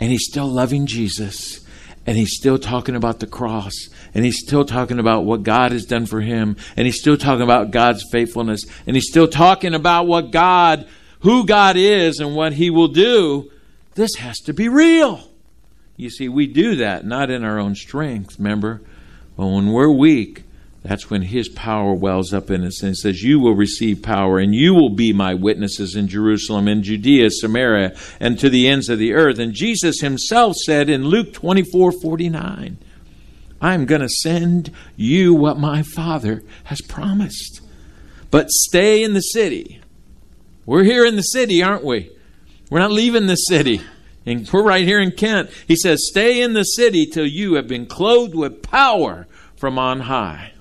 And 0.00 0.10
he's 0.10 0.24
still 0.24 0.48
loving 0.48 0.86
Jesus. 0.86 1.60
And 2.06 2.16
he's 2.16 2.34
still 2.34 2.58
talking 2.58 2.96
about 2.96 3.20
the 3.20 3.26
cross. 3.26 3.74
And 4.14 4.24
he's 4.24 4.38
still 4.38 4.64
talking 4.64 4.98
about 4.98 5.26
what 5.26 5.42
God 5.42 5.72
has 5.72 5.84
done 5.84 6.06
for 6.06 6.22
him. 6.22 6.56
And 6.74 6.86
he's 6.86 6.98
still 6.98 7.18
talking 7.18 7.42
about 7.42 7.70
God's 7.70 8.02
faithfulness. 8.10 8.64
And 8.86 8.96
he's 8.96 9.10
still 9.10 9.28
talking 9.28 9.74
about 9.74 10.06
what 10.06 10.30
God, 10.30 10.88
who 11.22 11.46
God 11.46 11.76
is 11.76 12.18
and 12.18 12.34
what 12.34 12.52
he 12.54 12.70
will 12.70 12.88
do. 12.88 13.50
This 13.94 14.16
has 14.16 14.38
to 14.40 14.52
be 14.52 14.68
real. 14.68 15.28
You 15.96 16.10
see, 16.10 16.28
we 16.28 16.46
do 16.46 16.76
that 16.76 17.04
not 17.04 17.30
in 17.30 17.44
our 17.44 17.58
own 17.58 17.74
strength, 17.74 18.38
remember? 18.38 18.82
But 19.36 19.46
when 19.46 19.72
we're 19.72 19.90
weak, 19.90 20.44
that's 20.82 21.08
when 21.08 21.22
his 21.22 21.48
power 21.48 21.94
wells 21.94 22.32
up 22.32 22.50
in 22.50 22.64
us 22.64 22.82
and 22.82 22.96
says, 22.96 23.22
You 23.22 23.38
will 23.38 23.54
receive 23.54 24.02
power, 24.02 24.38
and 24.38 24.52
you 24.54 24.74
will 24.74 24.90
be 24.90 25.12
my 25.12 25.34
witnesses 25.34 25.94
in 25.94 26.08
Jerusalem, 26.08 26.66
in 26.66 26.82
Judea, 26.82 27.30
Samaria, 27.30 27.96
and 28.18 28.38
to 28.40 28.50
the 28.50 28.68
ends 28.68 28.88
of 28.88 28.98
the 28.98 29.12
earth. 29.12 29.38
And 29.38 29.52
Jesus 29.52 30.00
himself 30.00 30.56
said 30.56 30.90
in 30.90 31.06
Luke 31.06 31.32
24 31.32 31.92
49, 31.92 32.78
I'm 33.60 33.86
going 33.86 34.00
to 34.00 34.08
send 34.08 34.72
you 34.96 35.34
what 35.34 35.56
my 35.56 35.84
Father 35.84 36.42
has 36.64 36.80
promised. 36.80 37.60
But 38.32 38.50
stay 38.50 39.04
in 39.04 39.14
the 39.14 39.20
city. 39.20 39.81
We're 40.64 40.84
here 40.84 41.04
in 41.04 41.16
the 41.16 41.22
city, 41.22 41.62
aren't 41.62 41.84
we? 41.84 42.10
We're 42.70 42.78
not 42.78 42.92
leaving 42.92 43.26
the 43.26 43.36
city. 43.36 43.80
And 44.24 44.48
we're 44.52 44.62
right 44.62 44.84
here 44.84 45.00
in 45.00 45.10
Kent. 45.10 45.50
He 45.66 45.76
says, 45.76 46.08
Stay 46.08 46.40
in 46.40 46.52
the 46.52 46.64
city 46.64 47.06
till 47.06 47.26
you 47.26 47.54
have 47.54 47.66
been 47.66 47.86
clothed 47.86 48.34
with 48.34 48.62
power 48.62 49.26
from 49.56 49.78
on 49.78 50.00
high. 50.00 50.52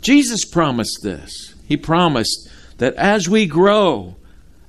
Jesus 0.00 0.44
promised 0.44 1.00
this. 1.02 1.54
He 1.66 1.76
promised 1.76 2.48
that 2.78 2.94
as 2.94 3.28
we 3.28 3.46
grow, 3.46 4.16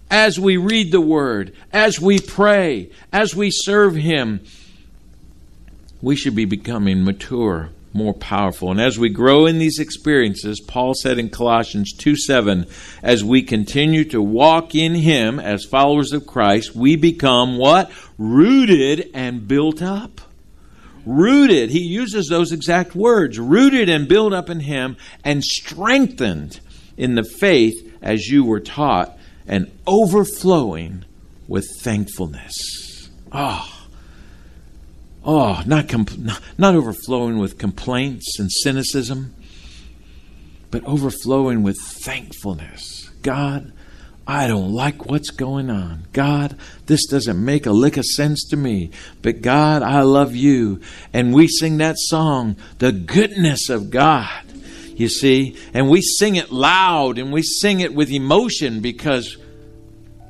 as 0.10 0.40
we 0.40 0.58
read 0.58 0.92
the 0.92 1.02
Word, 1.02 1.54
as 1.72 2.00
we 2.00 2.20
pray, 2.20 2.90
as 3.14 3.36
we 3.36 3.52
serve 3.52 3.96
Him, 3.96 4.42
we 6.02 6.16
should 6.16 6.36
be 6.36 6.46
becoming 6.46 7.04
mature, 7.04 7.70
more 7.94 8.14
powerful. 8.14 8.72
And 8.72 8.82
as 8.82 9.00
we 9.00 9.10
grow 9.10 9.46
in 9.46 9.60
these 9.60 9.80
experiences, 9.80 10.60
Paul 10.60 10.94
said 10.94 11.18
in 11.18 11.30
Colossians 11.30 11.94
2 11.94 12.16
7, 12.16 12.66
as 13.02 13.24
we 13.24 13.42
continue 13.42 14.04
to 14.06 14.22
walk 14.22 14.76
in 14.76 14.96
Him 14.96 15.40
as 15.40 15.66
followers 15.66 16.14
of 16.14 16.28
Christ, 16.28 16.76
we 16.76 16.96
become 16.96 17.58
what? 17.58 17.92
Rooted 18.18 19.10
and 19.14 19.48
built 19.48 19.82
up 19.82 20.22
rooted, 21.08 21.70
he 21.70 21.80
uses 21.80 22.28
those 22.28 22.52
exact 22.52 22.94
words, 22.94 23.40
rooted 23.40 23.90
and 23.90 24.08
built 24.08 24.34
up 24.34 24.50
in 24.50 24.60
him 24.60 24.98
and 25.24 25.44
strengthened 25.44 26.60
in 26.98 27.16
the 27.16 27.24
faith 27.24 27.76
as 28.02 28.28
you 28.28 28.44
were 28.44 28.60
taught 28.60 29.18
and 29.48 29.72
overflowing 29.88 31.06
with 31.48 31.66
thankfulness. 31.82 33.10
Oh, 33.32 33.77
oh, 35.28 35.62
not, 35.66 35.94
not 36.58 36.76
overflowing 36.76 37.38
with 37.38 37.60
complaints 37.60 38.40
and 38.40 38.50
cynicism, 38.52 39.36
but 40.72 40.84
overflowing 40.86 41.62
with 41.62 41.78
thankfulness. 41.78 43.10
God, 43.22 43.74
I 44.26 44.48
don't 44.48 44.72
like 44.72 45.06
what's 45.06 45.30
going 45.30 45.70
on. 45.70 46.08
God, 46.14 46.58
this 46.86 47.06
doesn't 47.08 47.44
make 47.44 47.66
a 47.66 47.72
lick 47.72 47.98
of 47.98 48.06
sense 48.06 48.46
to 48.50 48.58
me. 48.58 48.92
But 49.22 49.42
God, 49.42 49.84
I 49.84 50.02
love 50.02 50.36
you. 50.36 50.82
And 51.14 51.34
we 51.34 51.48
sing 51.48 51.78
that 51.78 51.98
song, 51.98 52.56
The 52.80 52.92
Goodness 52.92 53.70
of 53.70 53.90
God. 53.90 54.44
You 54.96 55.10
see? 55.10 55.58
And 55.74 55.90
we 55.90 56.02
sing 56.02 56.38
it 56.38 56.52
loud 56.52 57.20
and 57.20 57.32
we 57.32 57.44
sing 57.44 57.82
it 57.82 57.94
with 57.94 58.10
emotion 58.10 58.82
because 58.82 59.38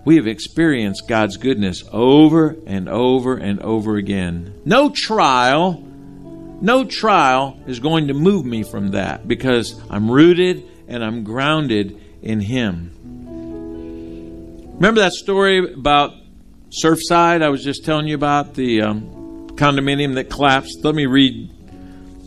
we 0.07 0.15
have 0.15 0.25
experienced 0.25 1.05
God's 1.09 1.35
goodness 1.35 1.83
over 1.91 2.55
and 2.65 2.87
over 2.87 3.35
and 3.35 3.61
over 3.61 3.97
again. 3.97 4.53
No 4.63 4.89
trial, 4.89 5.83
no 6.61 6.85
trial 6.85 7.59
is 7.67 7.81
going 7.81 8.07
to 8.07 8.13
move 8.13 8.45
me 8.45 8.63
from 8.63 8.91
that 8.91 9.27
because 9.27 9.77
I'm 9.89 10.09
rooted 10.09 10.63
and 10.87 11.03
I'm 11.03 11.25
grounded 11.25 11.99
in 12.21 12.39
Him. 12.39 12.93
Remember 14.75 15.01
that 15.01 15.11
story 15.11 15.73
about 15.73 16.13
Surfside? 16.69 17.41
I 17.41 17.49
was 17.49 17.61
just 17.61 17.83
telling 17.83 18.07
you 18.07 18.15
about 18.15 18.53
the 18.53 18.83
um, 18.83 19.49
condominium 19.57 20.13
that 20.13 20.29
collapsed. 20.29 20.85
Let 20.85 20.95
me 20.95 21.05
read 21.05 21.51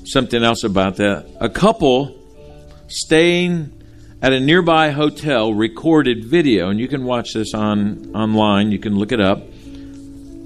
something 0.05 0.45
else 0.45 0.65
about 0.65 0.97
that. 0.97 1.35
A 1.41 1.49
couple 1.49 2.15
staying 2.89 3.80
at 4.23 4.33
a 4.33 4.41
nearby 4.41 4.91
hotel 4.91 5.53
recorded 5.55 6.25
video, 6.25 6.69
and 6.69 6.79
you 6.79 6.89
can 6.89 7.05
watch 7.05 7.33
this 7.33 7.55
on 7.55 8.15
online. 8.15 8.71
You 8.71 8.79
can 8.79 8.99
look 8.99 9.13
it 9.13 9.21
up. 9.21 9.43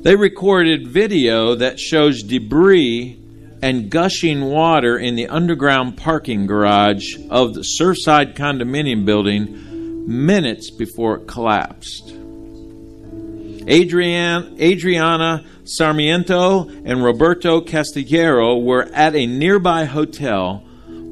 They 0.04 0.16
recorded 0.16 0.87
video 0.87 1.54
that 1.56 1.80
shows 1.80 2.22
debris 2.22 3.18
and 3.62 3.90
gushing 3.90 4.42
water 4.44 4.98
in 4.98 5.16
the 5.16 5.26
underground 5.28 5.96
parking 5.96 6.46
garage 6.46 7.16
of 7.30 7.54
the 7.54 7.62
Surfside 7.62 8.34
condominium 8.37 9.04
building 9.04 10.06
minutes 10.06 10.70
before 10.70 11.16
it 11.16 11.26
collapsed. 11.26 12.14
Adrian, 13.66 14.60
Adriana 14.60 15.42
Sarmiento 15.64 16.68
and 16.84 17.02
Roberto 17.02 17.62
Castillero 17.62 18.62
were 18.62 18.84
at 18.92 19.16
a 19.16 19.26
nearby 19.26 19.87
hotel 19.87 20.62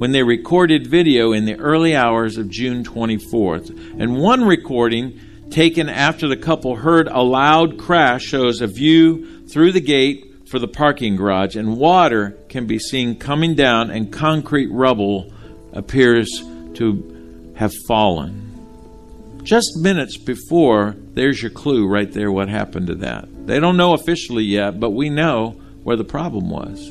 when 0.02 0.10
they 0.10 0.24
recorded 0.24 0.84
video 0.84 1.30
in 1.30 1.44
the 1.44 1.54
early 1.60 1.94
hours 1.94 2.36
of 2.36 2.48
June 2.48 2.82
24th. 2.82 3.70
And 4.00 4.18
one 4.18 4.44
recording 4.44 5.20
taken 5.48 5.88
after 5.88 6.26
the 6.26 6.36
couple 6.36 6.74
heard 6.74 7.06
a 7.06 7.22
loud 7.22 7.78
crash 7.78 8.24
shows 8.24 8.60
a 8.60 8.66
view 8.66 9.46
through 9.46 9.70
the 9.70 9.80
gate 9.80 10.48
for 10.48 10.58
the 10.58 10.66
parking 10.66 11.14
garage, 11.14 11.54
and 11.54 11.76
water 11.76 12.36
can 12.48 12.66
be 12.66 12.80
seen 12.80 13.16
coming 13.16 13.54
down, 13.54 13.92
and 13.92 14.12
concrete 14.12 14.72
rubble 14.72 15.32
appears 15.72 16.28
to 16.74 17.52
have 17.54 17.72
fallen. 17.86 19.38
Just 19.44 19.76
minutes 19.76 20.16
before, 20.16 20.96
there's 21.14 21.40
your 21.40 21.52
clue 21.52 21.86
right 21.86 22.10
there 22.10 22.32
what 22.32 22.48
happened 22.48 22.88
to 22.88 22.96
that. 22.96 23.28
They 23.46 23.60
don't 23.60 23.76
know 23.76 23.94
officially 23.94 24.42
yet, 24.42 24.80
but 24.80 24.90
we 24.90 25.10
know 25.10 25.50
where 25.84 25.96
the 25.96 26.02
problem 26.02 26.50
was. 26.50 26.88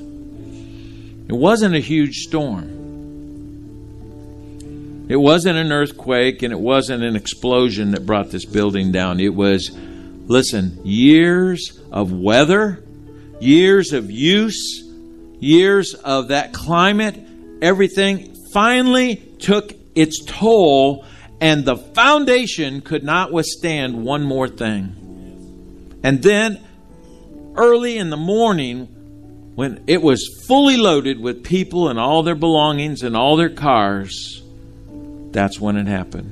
It 1.28 1.36
wasn't 1.36 1.76
a 1.76 1.80
huge 1.80 2.16
storm. 2.20 2.81
It 5.12 5.20
wasn't 5.20 5.58
an 5.58 5.74
earthquake 5.74 6.42
and 6.42 6.54
it 6.54 6.60
wasn't 6.62 7.04
an 7.04 7.18
explosion 7.18 7.92
that 7.92 8.06
brought 8.06 8.32
this 8.32 8.46
building 8.46 8.94
down. 8.94 9.20
It 9.20 9.36
was, 9.36 9.70
listen, 9.70 10.80
years 10.86 11.82
of 11.92 12.14
weather, 12.14 12.82
years 13.42 13.92
of 13.92 14.10
use, 14.10 14.82
years 15.38 15.96
of 15.96 16.30
that 16.30 16.54
climate, 16.54 17.20
everything 17.62 18.34
finally 18.54 19.18
took 19.18 19.74
its 19.96 20.24
toll 20.24 21.04
and 21.42 21.66
the 21.66 21.76
foundation 21.76 22.80
could 22.80 23.04
not 23.04 23.34
withstand 23.34 24.06
one 24.06 24.24
more 24.24 24.48
thing. 24.48 26.00
And 26.04 26.24
then, 26.24 26.66
early 27.58 27.98
in 27.98 28.12
the 28.12 28.16
morning, 28.16 28.86
when 29.56 29.84
it 29.88 30.02
was 30.02 30.46
fully 30.48 30.78
loaded 30.78 31.20
with 31.20 31.44
people 31.44 31.90
and 31.90 32.00
all 32.00 32.24
their 32.24 32.34
belongings 32.34 33.04
and 33.04 33.18
all 33.18 33.36
their 33.36 33.50
cars, 33.50 34.41
that's 35.32 35.60
when 35.60 35.78
it 35.78 35.88
happened. 35.88 36.32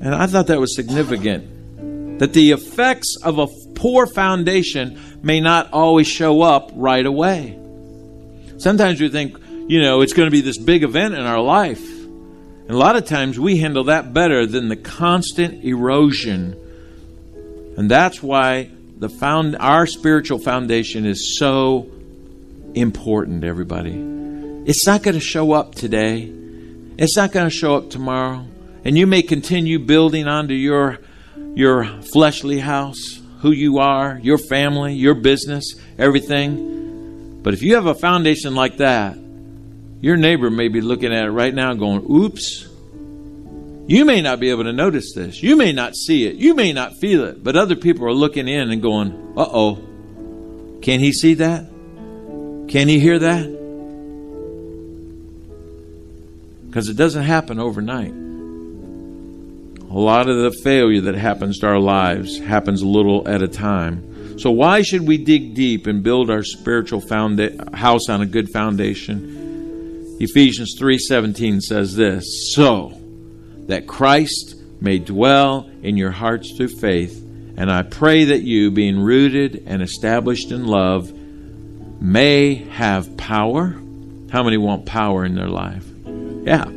And 0.00 0.14
I 0.14 0.26
thought 0.26 0.46
that 0.48 0.60
was 0.60 0.74
significant 0.74 2.18
that 2.18 2.32
the 2.32 2.52
effects 2.52 3.16
of 3.22 3.38
a 3.38 3.46
poor 3.74 4.06
foundation 4.06 5.00
may 5.22 5.40
not 5.40 5.72
always 5.72 6.08
show 6.08 6.42
up 6.42 6.70
right 6.74 7.04
away. 7.04 7.58
Sometimes 8.58 9.00
we 9.00 9.08
think, 9.08 9.38
you 9.68 9.80
know, 9.80 10.00
it's 10.00 10.12
going 10.12 10.26
to 10.26 10.32
be 10.32 10.40
this 10.40 10.58
big 10.58 10.82
event 10.82 11.14
in 11.14 11.20
our 11.20 11.40
life. 11.40 11.84
And 11.88 12.70
a 12.70 12.76
lot 12.76 12.96
of 12.96 13.06
times 13.06 13.38
we 13.38 13.58
handle 13.58 13.84
that 13.84 14.12
better 14.12 14.46
than 14.46 14.68
the 14.68 14.76
constant 14.76 15.64
erosion. 15.64 16.56
And 17.76 17.90
that's 17.90 18.22
why 18.22 18.70
the 18.98 19.08
found 19.08 19.56
our 19.56 19.86
spiritual 19.86 20.38
foundation 20.38 21.06
is 21.06 21.38
so 21.38 21.88
important, 22.74 23.44
everybody. 23.44 23.94
It's 24.66 24.86
not 24.86 25.02
going 25.02 25.14
to 25.14 25.20
show 25.20 25.52
up 25.52 25.76
today. 25.76 26.32
It's 26.98 27.16
not 27.16 27.32
going 27.32 27.48
to 27.48 27.54
show 27.54 27.76
up 27.76 27.90
tomorrow. 27.90 28.44
And 28.84 28.98
you 28.98 29.06
may 29.06 29.22
continue 29.22 29.78
building 29.78 30.26
onto 30.26 30.54
your 30.54 30.98
your 31.54 31.84
fleshly 32.12 32.58
house, 32.58 33.20
who 33.40 33.50
you 33.52 33.78
are, 33.78 34.18
your 34.22 34.38
family, 34.38 34.94
your 34.94 35.14
business, 35.14 35.74
everything. 35.96 37.40
But 37.42 37.54
if 37.54 37.62
you 37.62 37.76
have 37.76 37.86
a 37.86 37.94
foundation 37.94 38.54
like 38.54 38.76
that, 38.78 39.16
your 40.00 40.16
neighbor 40.16 40.50
may 40.50 40.68
be 40.68 40.80
looking 40.80 41.12
at 41.12 41.24
it 41.24 41.30
right 41.30 41.54
now 41.54 41.74
going, 41.74 42.04
oops, 42.10 42.66
You 43.88 44.04
may 44.04 44.20
not 44.20 44.38
be 44.38 44.50
able 44.50 44.64
to 44.64 44.72
notice 44.72 45.14
this. 45.14 45.42
You 45.42 45.56
may 45.56 45.72
not 45.72 45.96
see 45.96 46.26
it. 46.26 46.34
You 46.34 46.54
may 46.54 46.74
not 46.74 46.92
feel 47.00 47.24
it. 47.24 47.42
But 47.42 47.56
other 47.56 47.74
people 47.74 48.04
are 48.06 48.12
looking 48.12 48.46
in 48.46 48.70
and 48.70 48.82
going, 48.82 49.12
uh 49.34 49.48
oh. 49.50 49.76
Can 50.82 51.00
he 51.00 51.10
see 51.10 51.34
that? 51.34 51.64
Can 52.68 52.86
he 52.86 53.00
hear 53.00 53.18
that? 53.18 53.57
Because 56.78 56.90
it 56.90 56.96
doesn't 56.96 57.24
happen 57.24 57.58
overnight. 57.58 58.12
A 59.90 59.98
lot 59.98 60.28
of 60.28 60.36
the 60.36 60.56
failure 60.62 61.00
that 61.00 61.16
happens 61.16 61.58
to 61.58 61.66
our 61.66 61.80
lives 61.80 62.38
happens 62.38 62.82
a 62.82 62.86
little 62.86 63.28
at 63.28 63.42
a 63.42 63.48
time. 63.48 64.38
So 64.38 64.52
why 64.52 64.82
should 64.82 65.04
we 65.04 65.18
dig 65.18 65.54
deep 65.54 65.88
and 65.88 66.04
build 66.04 66.30
our 66.30 66.44
spiritual 66.44 67.00
founda- 67.00 67.74
house 67.74 68.08
on 68.08 68.22
a 68.22 68.26
good 68.26 68.50
foundation? 68.50 70.18
Ephesians 70.20 70.76
3:17 70.78 71.60
says 71.60 71.96
this, 71.96 72.52
so 72.54 72.92
that 73.66 73.88
Christ 73.88 74.54
may 74.80 75.00
dwell 75.00 75.68
in 75.82 75.96
your 75.96 76.12
hearts 76.12 76.52
through 76.56 76.78
faith, 76.78 77.20
and 77.56 77.72
I 77.72 77.82
pray 77.82 78.22
that 78.26 78.44
you 78.44 78.70
being 78.70 79.00
rooted 79.00 79.64
and 79.66 79.82
established 79.82 80.52
in 80.52 80.64
love 80.64 81.12
may 82.00 82.54
have 82.54 83.16
power. 83.16 83.74
How 84.30 84.44
many 84.44 84.58
want 84.58 84.86
power 84.86 85.24
in 85.24 85.34
their 85.34 85.48
life? 85.48 85.87
Yeah. 86.42 86.70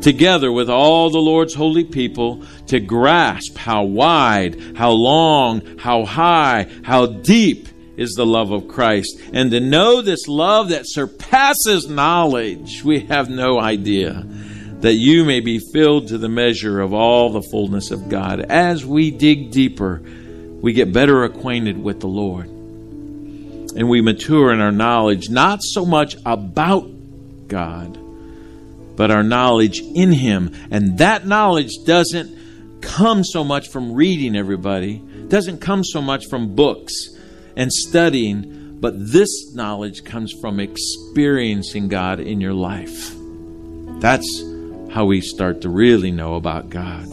Together 0.00 0.50
with 0.50 0.70
all 0.70 1.10
the 1.10 1.18
Lord's 1.18 1.54
holy 1.54 1.84
people 1.84 2.42
to 2.68 2.80
grasp 2.80 3.56
how 3.56 3.84
wide, 3.84 4.76
how 4.76 4.92
long, 4.92 5.78
how 5.78 6.04
high, 6.04 6.70
how 6.82 7.06
deep 7.06 7.68
is 7.98 8.14
the 8.14 8.24
love 8.24 8.50
of 8.50 8.66
Christ. 8.66 9.20
And 9.34 9.50
to 9.50 9.60
know 9.60 10.00
this 10.00 10.26
love 10.26 10.70
that 10.70 10.84
surpasses 10.86 11.86
knowledge, 11.86 12.82
we 12.82 13.00
have 13.00 13.28
no 13.28 13.60
idea. 13.60 14.24
That 14.80 14.94
you 14.94 15.26
may 15.26 15.40
be 15.40 15.60
filled 15.74 16.08
to 16.08 16.16
the 16.16 16.30
measure 16.30 16.80
of 16.80 16.94
all 16.94 17.28
the 17.28 17.42
fullness 17.42 17.90
of 17.90 18.08
God. 18.08 18.40
As 18.40 18.86
we 18.86 19.10
dig 19.10 19.50
deeper, 19.50 20.00
we 20.62 20.72
get 20.72 20.94
better 20.94 21.24
acquainted 21.24 21.76
with 21.76 22.00
the 22.00 22.08
Lord. 22.08 22.46
And 22.46 23.90
we 23.90 24.00
mature 24.00 24.50
in 24.50 24.60
our 24.60 24.72
knowledge, 24.72 25.28
not 25.28 25.60
so 25.62 25.84
much 25.84 26.16
about 26.24 26.90
God, 27.48 27.98
but 29.00 29.10
our 29.10 29.22
knowledge 29.22 29.80
in 29.80 30.12
Him. 30.12 30.52
And 30.70 30.98
that 30.98 31.26
knowledge 31.26 31.70
doesn't 31.86 32.36
come 32.82 33.24
so 33.24 33.42
much 33.42 33.70
from 33.70 33.94
reading 33.94 34.36
everybody, 34.36 34.98
doesn't 35.28 35.62
come 35.62 35.84
so 35.84 36.02
much 36.02 36.26
from 36.26 36.54
books 36.54 37.08
and 37.56 37.72
studying, 37.72 38.76
but 38.78 38.92
this 38.98 39.54
knowledge 39.54 40.04
comes 40.04 40.34
from 40.38 40.60
experiencing 40.60 41.88
God 41.88 42.20
in 42.20 42.42
your 42.42 42.52
life. 42.52 43.14
That's 44.02 44.44
how 44.90 45.06
we 45.06 45.22
start 45.22 45.62
to 45.62 45.70
really 45.70 46.10
know 46.10 46.34
about 46.34 46.68
God. 46.68 47.06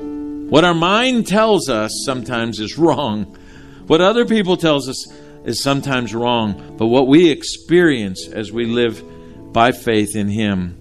What 0.00 0.64
our 0.64 0.74
mind 0.74 1.28
tells 1.28 1.68
us 1.68 2.02
sometimes 2.04 2.58
is 2.58 2.76
wrong. 2.76 3.38
What 3.86 4.00
other 4.00 4.24
people 4.24 4.56
tells 4.56 4.88
us 4.88 5.06
is 5.44 5.62
sometimes 5.62 6.12
wrong, 6.12 6.74
but 6.76 6.88
what 6.88 7.06
we 7.06 7.30
experience 7.30 8.26
as 8.26 8.50
we 8.50 8.64
live 8.66 9.11
by 9.52 9.72
faith 9.72 10.16
in 10.16 10.28
Him, 10.28 10.78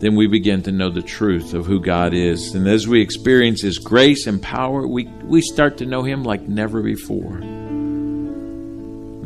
then 0.00 0.14
we 0.14 0.26
begin 0.26 0.62
to 0.62 0.72
know 0.72 0.90
the 0.90 1.02
truth 1.02 1.54
of 1.54 1.66
who 1.66 1.80
God 1.80 2.14
is. 2.14 2.54
And 2.54 2.68
as 2.68 2.86
we 2.86 3.00
experience 3.00 3.60
His 3.62 3.78
grace 3.78 4.26
and 4.26 4.40
power, 4.40 4.86
we, 4.86 5.06
we 5.24 5.40
start 5.42 5.78
to 5.78 5.86
know 5.86 6.02
Him 6.02 6.22
like 6.22 6.42
never 6.42 6.82
before. 6.82 7.38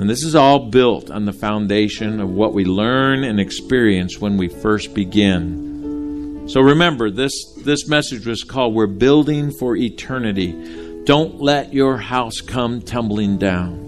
And 0.03 0.09
this 0.09 0.25
is 0.25 0.35
all 0.35 0.71
built 0.71 1.11
on 1.11 1.27
the 1.27 1.33
foundation 1.33 2.21
of 2.21 2.31
what 2.31 2.55
we 2.55 2.65
learn 2.65 3.23
and 3.23 3.39
experience 3.39 4.19
when 4.19 4.37
we 4.37 4.49
first 4.49 4.95
begin. 4.95 6.49
So 6.49 6.61
remember, 6.61 7.11
this, 7.11 7.33
this 7.59 7.87
message 7.87 8.27
was 8.27 8.43
called 8.43 8.75
We're 8.75 8.87
Building 8.89 9.53
for 9.53 9.77
Eternity. 9.77 11.05
Don't 11.05 11.41
let 11.41 11.73
your 11.73 11.99
house 11.99 12.41
come 12.41 12.81
tumbling 12.81 13.39
down. 13.39 13.83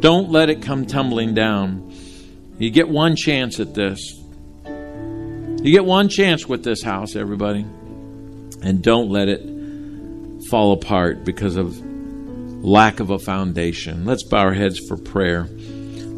Don't 0.00 0.30
let 0.30 0.50
it 0.50 0.60
come 0.60 0.84
tumbling 0.86 1.32
down. 1.32 1.90
You 2.60 2.70
get 2.70 2.90
one 2.90 3.16
chance 3.16 3.58
at 3.58 3.72
this. 3.72 4.20
You 4.66 5.72
get 5.72 5.86
one 5.86 6.10
chance 6.10 6.46
with 6.46 6.62
this 6.62 6.82
house, 6.82 7.16
everybody. 7.16 7.64
And 8.62 8.82
don't 8.82 9.08
let 9.08 9.28
it 9.28 9.40
fall 10.50 10.72
apart 10.72 11.24
because 11.24 11.56
of 11.56 11.74
lack 12.62 13.00
of 13.00 13.08
a 13.08 13.18
foundation. 13.18 14.04
Let's 14.04 14.24
bow 14.24 14.40
our 14.40 14.52
heads 14.52 14.78
for 14.86 14.98
prayer. 14.98 15.48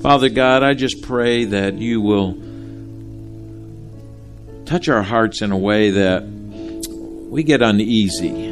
Father 0.01 0.29
God, 0.31 0.65
I 0.65 0.75
just 0.75 1.03
pray 1.03 1.45
that 1.45 1.75
you 1.75 2.01
will 2.01 2.33
touch 4.65 4.89
our 4.89 5.05
hearts 5.05 5.43
in 5.43 5.53
a 5.53 5.57
way 5.57 5.91
that 5.91 6.25
we 6.25 7.45
get 7.45 7.63
uneasy. 7.63 8.51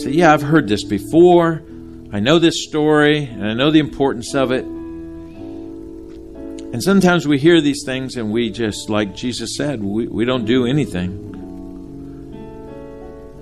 Say, 0.00 0.10
yeah, 0.10 0.32
I've 0.32 0.42
heard 0.42 0.68
this 0.68 0.84
before. 0.84 1.60
I 2.12 2.20
know 2.20 2.38
this 2.38 2.62
story 2.62 3.24
and 3.24 3.44
I 3.44 3.54
know 3.54 3.72
the 3.72 3.80
importance 3.80 4.32
of 4.36 4.52
it. 4.52 4.77
And 6.72 6.82
sometimes 6.82 7.26
we 7.26 7.38
hear 7.38 7.62
these 7.62 7.82
things 7.84 8.16
and 8.16 8.30
we 8.30 8.50
just, 8.50 8.90
like 8.90 9.14
Jesus 9.14 9.56
said, 9.56 9.82
we, 9.82 10.06
we 10.06 10.26
don't 10.26 10.44
do 10.44 10.66
anything. 10.66 11.24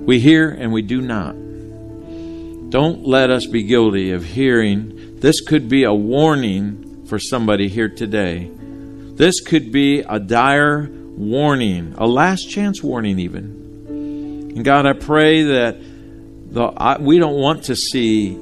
We 0.07 0.20
hear 0.20 0.49
and 0.49 0.72
we 0.72 0.83
do 0.83 1.01
not. 1.01 1.35
Don't 2.70 3.05
let 3.05 3.31
us 3.31 3.47
be 3.47 3.64
guilty 3.64 4.12
of 4.12 4.24
hearing. 4.24 5.18
This 5.18 5.41
could 5.41 5.68
be 5.68 5.83
a 5.83 5.93
warning 5.93 7.05
for 7.07 7.18
somebody 7.18 7.68
here 7.68 7.89
today. 7.89 8.49
This 8.55 9.41
could 9.41 9.72
be 9.72 10.01
a 10.01 10.20
dire 10.20 10.89
warning, 10.89 11.95
a 11.99 12.07
last 12.07 12.49
chance 12.49 12.81
warning, 12.81 13.18
even. 13.18 14.53
And 14.55 14.64
God, 14.64 14.87
I 14.87 14.93
pray 14.93 15.43
that 15.43 15.79
the, 16.53 16.62
I, 16.62 16.99
we 16.99 17.18
don't 17.18 17.41
want 17.41 17.64
to 17.64 17.74
see 17.74 18.39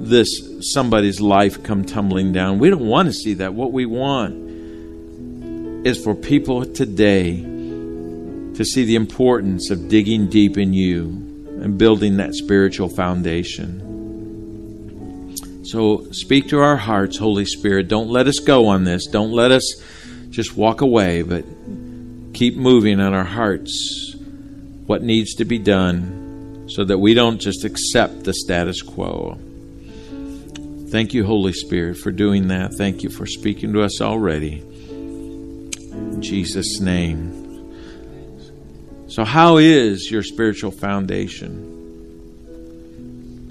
this 0.00 0.28
somebody's 0.72 1.20
life 1.20 1.62
come 1.62 1.84
tumbling 1.84 2.32
down. 2.32 2.58
We 2.58 2.70
don't 2.70 2.86
want 2.86 3.06
to 3.06 3.12
see 3.12 3.34
that. 3.34 3.54
What 3.54 3.72
we 3.72 3.86
want 3.86 4.48
is 5.86 6.02
for 6.02 6.14
people 6.14 6.64
today 6.64 7.36
to 7.40 8.64
see 8.64 8.84
the 8.84 8.96
importance 8.96 9.70
of 9.70 9.88
digging 9.88 10.28
deep 10.28 10.58
in 10.58 10.72
you 10.72 11.04
and 11.60 11.78
building 11.78 12.16
that 12.16 12.34
spiritual 12.34 12.88
foundation. 12.88 13.84
So 15.64 16.10
speak 16.12 16.48
to 16.48 16.58
our 16.60 16.76
hearts, 16.76 17.18
Holy 17.18 17.44
Spirit. 17.44 17.88
Don't 17.88 18.08
let 18.08 18.26
us 18.26 18.38
go 18.38 18.68
on 18.68 18.84
this. 18.84 19.06
Don't 19.06 19.32
let 19.32 19.50
us 19.50 19.82
just 20.30 20.56
walk 20.56 20.80
away, 20.80 21.22
but 21.22 21.44
keep 22.32 22.56
moving 22.56 23.00
on 23.00 23.14
our 23.14 23.24
hearts 23.24 24.14
what 24.86 25.02
needs 25.02 25.34
to 25.34 25.44
be 25.44 25.58
done 25.58 26.64
so 26.68 26.84
that 26.84 26.98
we 26.98 27.14
don't 27.14 27.38
just 27.38 27.64
accept 27.64 28.24
the 28.24 28.32
status 28.32 28.80
quo. 28.82 29.38
Thank 30.90 31.12
you, 31.12 31.26
Holy 31.26 31.52
Spirit, 31.52 31.98
for 31.98 32.10
doing 32.10 32.48
that. 32.48 32.72
Thank 32.72 33.02
you 33.02 33.10
for 33.10 33.26
speaking 33.26 33.74
to 33.74 33.82
us 33.82 34.00
already. 34.00 34.62
In 34.88 36.22
Jesus' 36.22 36.80
name. 36.80 37.38
So, 39.08 39.22
how 39.24 39.58
is 39.58 40.10
your 40.10 40.22
spiritual 40.22 40.70
foundation? 40.70 41.74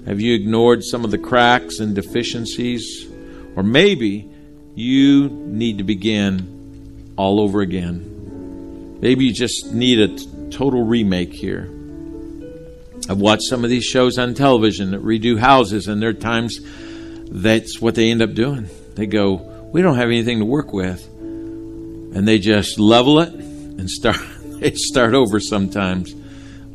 Have 0.06 0.20
you 0.20 0.34
ignored 0.34 0.82
some 0.82 1.04
of 1.04 1.12
the 1.12 1.18
cracks 1.18 1.78
and 1.78 1.94
deficiencies? 1.94 3.06
Or 3.54 3.62
maybe 3.62 4.28
you 4.74 5.28
need 5.28 5.78
to 5.78 5.84
begin 5.84 7.14
all 7.16 7.40
over 7.40 7.60
again. 7.60 8.98
Maybe 9.00 9.26
you 9.26 9.32
just 9.32 9.72
need 9.72 10.00
a 10.00 10.08
t- 10.08 10.26
total 10.50 10.84
remake 10.84 11.32
here. 11.32 11.70
I've 13.08 13.18
watched 13.18 13.44
some 13.44 13.62
of 13.62 13.70
these 13.70 13.84
shows 13.84 14.18
on 14.18 14.34
television 14.34 14.90
that 14.90 15.04
redo 15.04 15.38
houses, 15.38 15.86
and 15.86 16.02
there 16.02 16.10
are 16.10 16.14
times 16.14 16.58
that's 17.30 17.80
what 17.80 17.94
they 17.94 18.10
end 18.10 18.22
up 18.22 18.34
doing. 18.34 18.68
They 18.94 19.06
go, 19.06 19.34
We 19.72 19.82
don't 19.82 19.96
have 19.96 20.08
anything 20.08 20.38
to 20.40 20.44
work 20.44 20.72
with. 20.72 21.06
And 21.06 22.26
they 22.26 22.38
just 22.38 22.78
level 22.78 23.20
it 23.20 23.32
and 23.32 23.88
start 23.90 24.16
they 24.60 24.72
start 24.74 25.14
over 25.14 25.40
sometimes. 25.40 26.14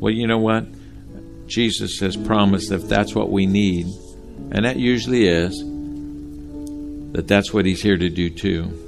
Well, 0.00 0.12
you 0.12 0.26
know 0.26 0.38
what? 0.38 0.66
Jesus 1.46 1.98
has 2.00 2.16
promised 2.16 2.72
if 2.72 2.88
that's 2.88 3.14
what 3.14 3.30
we 3.30 3.46
need, 3.46 3.86
and 4.50 4.64
that 4.64 4.76
usually 4.76 5.26
is, 5.26 5.58
that 7.12 7.28
that's 7.28 7.52
what 7.52 7.66
he's 7.66 7.82
here 7.82 7.98
to 7.98 8.08
do 8.08 8.30
too. 8.30 8.80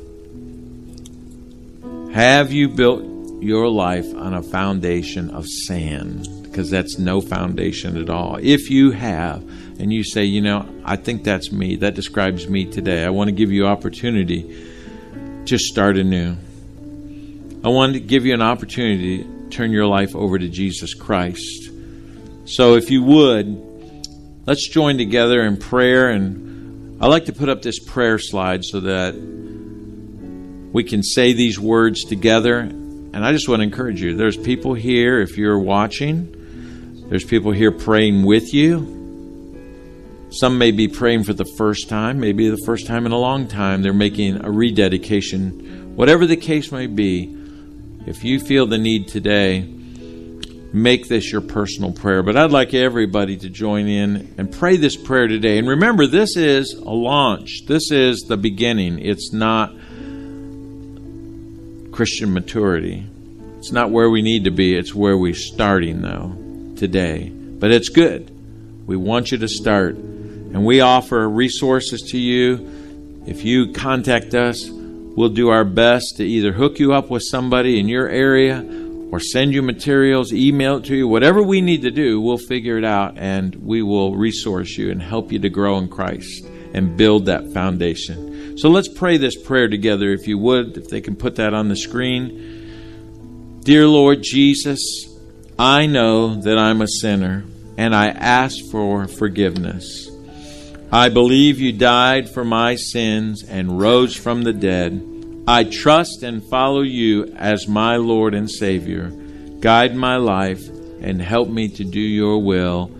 Have 2.14 2.50
you 2.50 2.68
built 2.68 3.42
your 3.42 3.68
life 3.68 4.06
on 4.14 4.32
a 4.32 4.42
foundation 4.42 5.30
of 5.30 5.46
sand? 5.46 6.26
Because 6.42 6.70
that's 6.70 6.98
no 6.98 7.20
foundation 7.20 7.98
at 7.98 8.08
all. 8.08 8.38
If 8.40 8.70
you 8.70 8.92
have, 8.92 9.44
and 9.78 9.92
you 9.92 10.02
say, 10.04 10.24
you 10.24 10.40
know, 10.40 10.68
I 10.84 10.96
think 10.96 11.24
that's 11.24 11.52
me, 11.52 11.76
that 11.76 11.94
describes 11.94 12.48
me 12.48 12.64
today, 12.64 13.04
I 13.04 13.10
want 13.10 13.28
to 13.28 13.32
give 13.32 13.52
you 13.52 13.66
opportunity 13.66 14.66
to 15.46 15.58
start 15.58 15.96
anew. 15.96 16.36
I 17.64 17.68
want 17.68 17.94
to 17.94 18.00
give 18.00 18.26
you 18.26 18.34
an 18.34 18.42
opportunity 18.42 19.24
to 19.24 19.48
turn 19.50 19.70
your 19.70 19.86
life 19.86 20.14
over 20.14 20.38
to 20.38 20.48
Jesus 20.48 20.94
Christ. 20.94 21.70
So 22.44 22.76
if 22.76 22.90
you 22.90 23.02
would, 23.02 24.06
let's 24.46 24.68
join 24.68 24.98
together 24.98 25.42
in 25.42 25.56
prayer. 25.56 26.10
And 26.10 27.02
I 27.02 27.08
like 27.08 27.24
to 27.26 27.32
put 27.32 27.48
up 27.48 27.62
this 27.62 27.78
prayer 27.78 28.18
slide 28.18 28.64
so 28.64 28.80
that 28.80 29.14
we 30.72 30.84
can 30.84 31.02
say 31.02 31.32
these 31.32 31.58
words 31.58 32.04
together. 32.04 32.58
And 32.58 33.24
I 33.24 33.32
just 33.32 33.48
want 33.48 33.60
to 33.60 33.64
encourage 33.64 34.00
you. 34.00 34.16
There's 34.16 34.36
people 34.36 34.74
here, 34.74 35.20
if 35.20 35.36
you're 35.36 35.58
watching, 35.58 37.06
there's 37.08 37.24
people 37.24 37.52
here 37.52 37.72
praying 37.72 38.24
with 38.24 38.54
you. 38.54 38.95
Some 40.38 40.58
may 40.58 40.70
be 40.70 40.86
praying 40.86 41.24
for 41.24 41.32
the 41.32 41.46
first 41.46 41.88
time, 41.88 42.20
maybe 42.20 42.50
the 42.50 42.58
first 42.58 42.86
time 42.86 43.06
in 43.06 43.12
a 43.12 43.18
long 43.18 43.48
time. 43.48 43.80
They're 43.80 43.94
making 43.94 44.44
a 44.44 44.50
rededication. 44.50 45.96
Whatever 45.96 46.26
the 46.26 46.36
case 46.36 46.70
may 46.70 46.88
be, 46.88 47.34
if 48.06 48.22
you 48.22 48.38
feel 48.38 48.66
the 48.66 48.76
need 48.76 49.08
today, 49.08 49.62
make 50.74 51.08
this 51.08 51.32
your 51.32 51.40
personal 51.40 51.90
prayer. 51.90 52.22
But 52.22 52.36
I'd 52.36 52.50
like 52.50 52.74
everybody 52.74 53.38
to 53.38 53.48
join 53.48 53.86
in 53.88 54.34
and 54.36 54.52
pray 54.52 54.76
this 54.76 54.94
prayer 54.94 55.26
today. 55.26 55.56
And 55.56 55.66
remember, 55.66 56.06
this 56.06 56.36
is 56.36 56.74
a 56.74 56.90
launch, 56.90 57.64
this 57.66 57.90
is 57.90 58.26
the 58.28 58.36
beginning. 58.36 58.98
It's 58.98 59.32
not 59.32 59.70
Christian 61.92 62.34
maturity. 62.34 63.06
It's 63.56 63.72
not 63.72 63.90
where 63.90 64.10
we 64.10 64.20
need 64.20 64.44
to 64.44 64.50
be, 64.50 64.76
it's 64.76 64.94
where 64.94 65.16
we're 65.16 65.32
starting, 65.32 66.02
though, 66.02 66.36
today. 66.76 67.30
But 67.30 67.70
it's 67.70 67.88
good. 67.88 68.30
We 68.86 68.96
want 68.96 69.32
you 69.32 69.38
to 69.38 69.48
start. 69.48 69.96
And 70.56 70.64
we 70.64 70.80
offer 70.80 71.28
resources 71.28 72.00
to 72.12 72.18
you. 72.18 73.22
If 73.26 73.44
you 73.44 73.74
contact 73.74 74.32
us, 74.32 74.70
we'll 74.70 75.28
do 75.28 75.50
our 75.50 75.66
best 75.66 76.14
to 76.16 76.24
either 76.24 76.50
hook 76.50 76.78
you 76.78 76.94
up 76.94 77.10
with 77.10 77.24
somebody 77.24 77.78
in 77.78 77.90
your 77.90 78.08
area 78.08 78.64
or 79.12 79.20
send 79.20 79.52
you 79.52 79.60
materials, 79.60 80.32
email 80.32 80.78
it 80.78 80.86
to 80.86 80.96
you, 80.96 81.06
whatever 81.08 81.42
we 81.42 81.60
need 81.60 81.82
to 81.82 81.90
do, 81.90 82.22
we'll 82.22 82.38
figure 82.38 82.78
it 82.78 82.86
out 82.86 83.18
and 83.18 83.54
we 83.56 83.82
will 83.82 84.16
resource 84.16 84.78
you 84.78 84.90
and 84.90 85.02
help 85.02 85.30
you 85.30 85.38
to 85.40 85.50
grow 85.50 85.76
in 85.76 85.88
Christ 85.88 86.46
and 86.72 86.96
build 86.96 87.26
that 87.26 87.52
foundation. 87.52 88.56
So 88.56 88.70
let's 88.70 88.88
pray 88.88 89.18
this 89.18 89.36
prayer 89.36 89.68
together, 89.68 90.14
if 90.14 90.26
you 90.26 90.38
would, 90.38 90.78
if 90.78 90.88
they 90.88 91.02
can 91.02 91.16
put 91.16 91.36
that 91.36 91.52
on 91.52 91.68
the 91.68 91.76
screen. 91.76 93.60
Dear 93.60 93.86
Lord 93.86 94.22
Jesus, 94.22 95.06
I 95.58 95.84
know 95.84 96.40
that 96.40 96.56
I'm 96.56 96.80
a 96.80 96.88
sinner 96.88 97.44
and 97.76 97.94
I 97.94 98.06
ask 98.06 98.56
for 98.70 99.06
forgiveness. 99.06 100.15
I 100.92 101.08
believe 101.08 101.58
you 101.58 101.72
died 101.72 102.30
for 102.30 102.44
my 102.44 102.76
sins 102.76 103.42
and 103.42 103.80
rose 103.80 104.14
from 104.14 104.42
the 104.42 104.52
dead. 104.52 105.44
I 105.48 105.64
trust 105.64 106.22
and 106.22 106.42
follow 106.44 106.82
you 106.82 107.24
as 107.36 107.66
my 107.66 107.96
Lord 107.96 108.34
and 108.34 108.50
Savior. 108.50 109.10
Guide 109.60 109.96
my 109.96 110.16
life 110.16 110.66
and 111.00 111.20
help 111.20 111.48
me 111.48 111.68
to 111.70 111.84
do 111.84 112.00
your 112.00 112.38
will. 112.38 112.90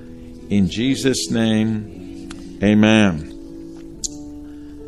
In 0.48 0.68
Jesus' 0.68 1.30
name, 1.30 2.28
amen. 2.62 3.32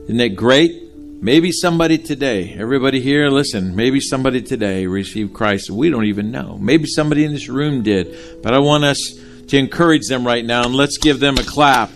Isn't 0.04 0.20
it 0.20 0.36
great? 0.36 0.84
Maybe 1.20 1.52
somebody 1.52 1.98
today, 1.98 2.54
everybody 2.54 3.00
here, 3.00 3.28
listen, 3.28 3.74
maybe 3.74 4.00
somebody 4.00 4.40
today 4.40 4.86
received 4.86 5.34
Christ. 5.34 5.68
We 5.68 5.90
don't 5.90 6.04
even 6.06 6.30
know. 6.30 6.58
Maybe 6.58 6.86
somebody 6.86 7.24
in 7.24 7.32
this 7.32 7.48
room 7.48 7.82
did. 7.82 8.42
But 8.42 8.54
I 8.54 8.58
want 8.58 8.84
us 8.84 9.18
to 9.48 9.56
encourage 9.56 10.06
them 10.08 10.26
right 10.26 10.44
now 10.44 10.64
and 10.64 10.74
let's 10.74 10.98
give 10.98 11.20
them 11.20 11.38
a 11.38 11.42
clap. 11.42 11.90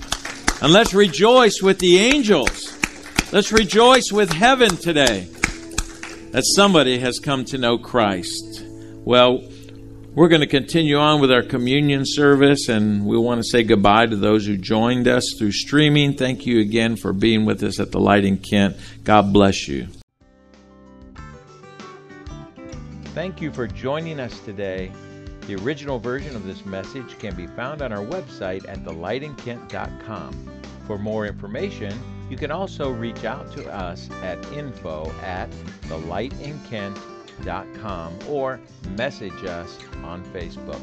And 0.63 0.73
let's 0.73 0.95
rejoice 0.95 1.61
with 1.61 1.81
the 1.81 1.99
angels. 1.99 2.73
Let's 3.33 3.51
rejoice 3.51 4.13
with 4.13 4.31
heaven 4.31 4.77
today 4.77 5.27
that 6.31 6.45
somebody 6.55 7.01
has 7.01 7.19
come 7.19 7.45
to 7.47 7.59
know 7.59 7.79
Christ. 7.79 8.65
Well, 9.05 9.43
we're 10.15 10.29
going 10.29 10.41
to 10.41 10.47
continue 10.47 10.99
on 10.99 11.21
with 11.21 11.33
our 11.33 11.43
communion 11.43 12.03
service, 12.05 12.69
and 12.69 13.05
we 13.05 13.19
want 13.19 13.43
to 13.43 13.45
say 13.45 13.65
goodbye 13.65 14.07
to 14.07 14.15
those 14.15 14.47
who 14.47 14.57
joined 14.57 15.09
us 15.09 15.35
through 15.37 15.51
streaming. 15.51 16.15
Thank 16.15 16.47
you 16.47 16.61
again 16.61 16.95
for 16.95 17.13
being 17.13 17.45
with 17.45 17.61
us 17.65 17.81
at 17.81 17.91
the 17.91 17.99
Light 17.99 18.25
in 18.25 18.37
Kent. 18.37 18.77
God 19.03 19.33
bless 19.33 19.67
you. 19.67 19.89
Thank 23.07 23.41
you 23.41 23.53
for 23.53 23.67
joining 23.67 24.21
us 24.21 24.39
today. 24.41 24.93
The 25.49 25.57
original 25.57 25.99
version 25.99 26.37
of 26.37 26.45
this 26.47 26.65
message 26.65 27.19
can 27.19 27.35
be 27.35 27.49
found 27.49 27.83
on 27.83 27.93
our 27.93 28.05
website 28.05 28.69
at 28.69 28.85
thelightinkent.com. 28.85 30.52
For 30.87 30.99
more 30.99 31.27
information, 31.27 31.99
you 32.29 32.37
can 32.37 32.51
also 32.51 32.91
reach 32.91 33.25
out 33.25 33.53
to 33.53 33.73
us 33.73 34.11
at 34.23 34.45
info 34.53 35.11
at 35.23 35.49
thelightinkent.com 35.83 38.19
or 38.29 38.61
message 38.97 39.45
us 39.45 39.79
on 40.03 40.25
Facebook. 40.27 40.81